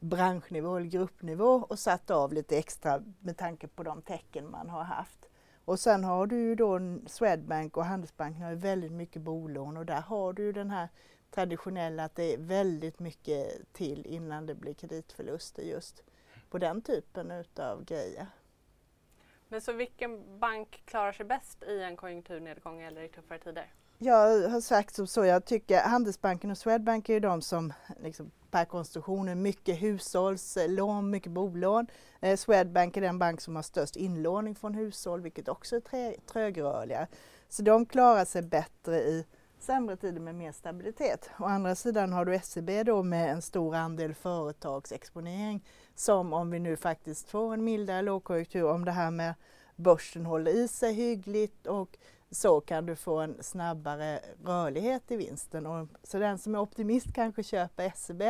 [0.00, 4.82] branschnivå eller gruppnivå och satt av lite extra med tanke på de tecken man har
[4.84, 5.28] haft.
[5.64, 9.86] Och sen har du ju då Swedbank och Handelsbanken har ju väldigt mycket bolån och
[9.86, 10.88] där har du ju den här
[11.30, 16.02] traditionella att det är väldigt mycket till innan det blir kreditförluster just
[16.50, 18.26] på den typen utav grejer.
[19.48, 23.72] Men så vilken bank klarar sig bäst i en konjunkturnedgång eller i tuffare tider?
[23.98, 27.72] Jag har sagt som så, jag tycker Handelsbanken och Swedbank är ju de som
[28.02, 31.86] liksom per konstruktion är mycket hushållslån, mycket bolån.
[32.20, 37.06] Eh, Swedbank är den bank som har störst inlåning från hushåll vilket också är trögrörliga.
[37.48, 39.26] Så de klarar sig bättre i
[39.62, 41.30] sämre tider med mer stabilitet.
[41.38, 46.58] Å andra sidan har du SEB då med en stor andel företagsexponering som om vi
[46.58, 49.34] nu faktiskt får en mildare lågkonjunktur, om det här med
[49.76, 51.98] börsen håller i sig hyggligt och
[52.30, 55.66] så kan du få en snabbare rörlighet i vinsten.
[55.66, 58.22] Och, så den som är optimist kanske köper SEB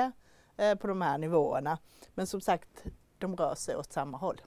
[0.56, 1.78] eh, på de här nivåerna.
[2.14, 2.84] Men som sagt,
[3.18, 4.40] de rör sig åt samma håll.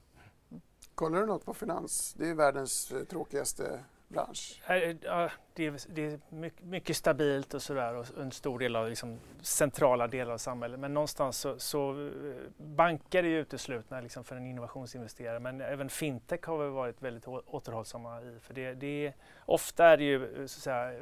[0.96, 2.14] Kollar du något på finans?
[2.18, 3.80] Det är världens eh, tråkigaste
[4.12, 4.62] bransch?
[4.68, 6.20] Eh, eh, ja, det, är, det är
[6.62, 10.80] mycket, stabilt och sådär och en stor del av liksom, centrala delar av samhället.
[10.80, 12.12] Men någonstans så, så eh,
[12.58, 17.28] banker är ju uteslutna liksom, för en innovationsinvesterare men även fintech har vi varit väldigt
[17.28, 18.40] återhållsamma i.
[18.42, 19.14] För det, det är,
[19.46, 21.02] ofta är det ju så att säga,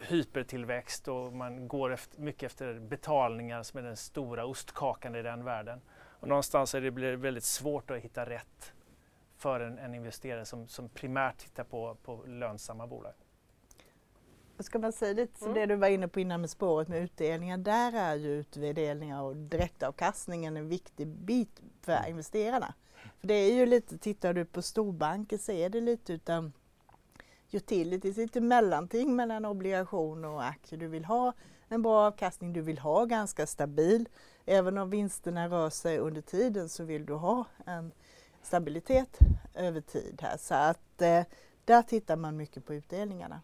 [0.00, 5.44] hypertillväxt och man går efter, mycket efter betalningar som är den stora ostkakan i den
[5.44, 5.80] världen.
[6.20, 8.72] Och någonstans är det blir väldigt svårt att hitta rätt
[9.42, 13.12] för en, en investerare som, som primärt tittar på, på lönsamma bolag.
[14.58, 15.60] Ska man säga lite som mm.
[15.60, 17.58] det du var inne på innan med spåret med utdelningar.
[17.58, 22.10] Där är ju utdelningar och direktavkastningen en viktig bit för mm.
[22.10, 22.74] investerarna.
[23.20, 26.52] För det är ju lite, tittar du på storbanker så är det lite utan
[27.50, 30.80] utilities, lite mellanting mellan obligation och aktier.
[30.80, 31.32] Du vill ha
[31.68, 34.08] en bra avkastning, du vill ha ganska stabil.
[34.46, 37.92] Även om vinsterna rör sig under tiden så vill du ha en
[38.42, 39.18] stabilitet
[39.54, 40.36] över tid här.
[40.36, 41.24] Så att eh,
[41.64, 43.40] där tittar man mycket på utdelningarna.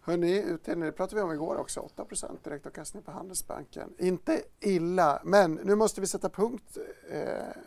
[0.00, 3.94] Hörni, utdelning, det pratade vi om igår också, 8% direktavkastning på Handelsbanken.
[3.98, 6.78] Inte illa, men nu måste vi sätta punkt.
[7.10, 7.62] Eh,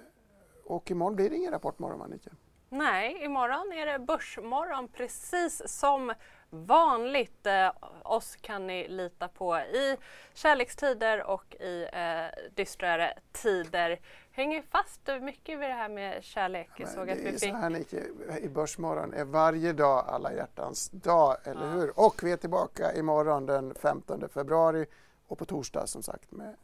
[0.64, 2.32] och imorgon blir det ingen Rapportmorgon, Annika?
[2.70, 6.14] Nej, imorgon är det Börsmorgon precis som
[6.50, 7.46] vanligt.
[7.46, 7.72] Eh,
[8.04, 9.98] oss kan ni lita på i
[10.34, 14.00] kärlekstider och i eh, dystrare tider
[14.38, 16.70] hänger fast mycket vid det här med kärlek.
[16.78, 17.40] Men såg det att vi är fick...
[17.40, 18.04] så här Nike,
[18.42, 21.72] i Börsmorgon är varje dag alla hjärtans dag, eller ja.
[21.72, 22.00] hur?
[22.00, 24.86] Och vi är tillbaka imorgon den 15 februari
[25.28, 26.56] och på torsdag som sagt med,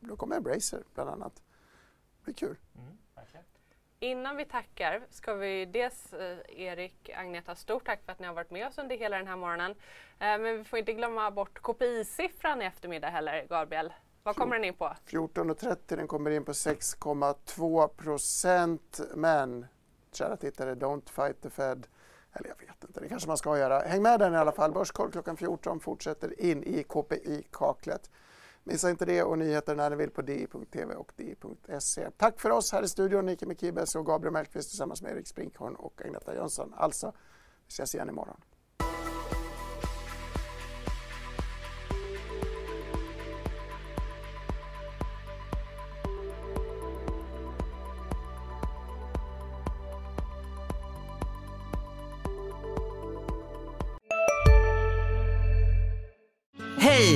[0.00, 1.34] då kommer Embracer bland annat.
[1.34, 2.56] Det blir kul.
[2.74, 2.96] Mm.
[4.02, 8.34] Innan vi tackar ska vi dels eh, Erik, Agneta, stort tack för att ni har
[8.34, 9.70] varit med oss under hela den här morgonen.
[9.70, 9.76] Eh,
[10.18, 13.92] men vi får inte glömma bort KPI-siffran i eftermiddag heller, Gabriel.
[14.22, 14.92] Vad kommer den in på?
[15.06, 19.00] 14.30, den kommer in på 6,2 procent.
[19.14, 19.66] Men
[20.12, 21.86] kära tittare, don't fight the Fed.
[22.32, 23.78] Eller jag vet inte, det kanske man ska göra.
[23.78, 24.72] Häng med den i alla fall.
[24.72, 28.10] Börskoll klockan 14 fortsätter in i KPI-kaklet.
[28.64, 32.10] Missa inte det och nyheter när ni vill på di.tv och di.se.
[32.16, 35.74] Tack för oss här i studion, Nike Mekibes och Gabriel Mellqvist tillsammans med Erik Sprinkhorn
[35.74, 36.74] och Agneta Jönsson.
[36.76, 37.12] Alltså,
[37.66, 38.40] vi ses igen imorgon.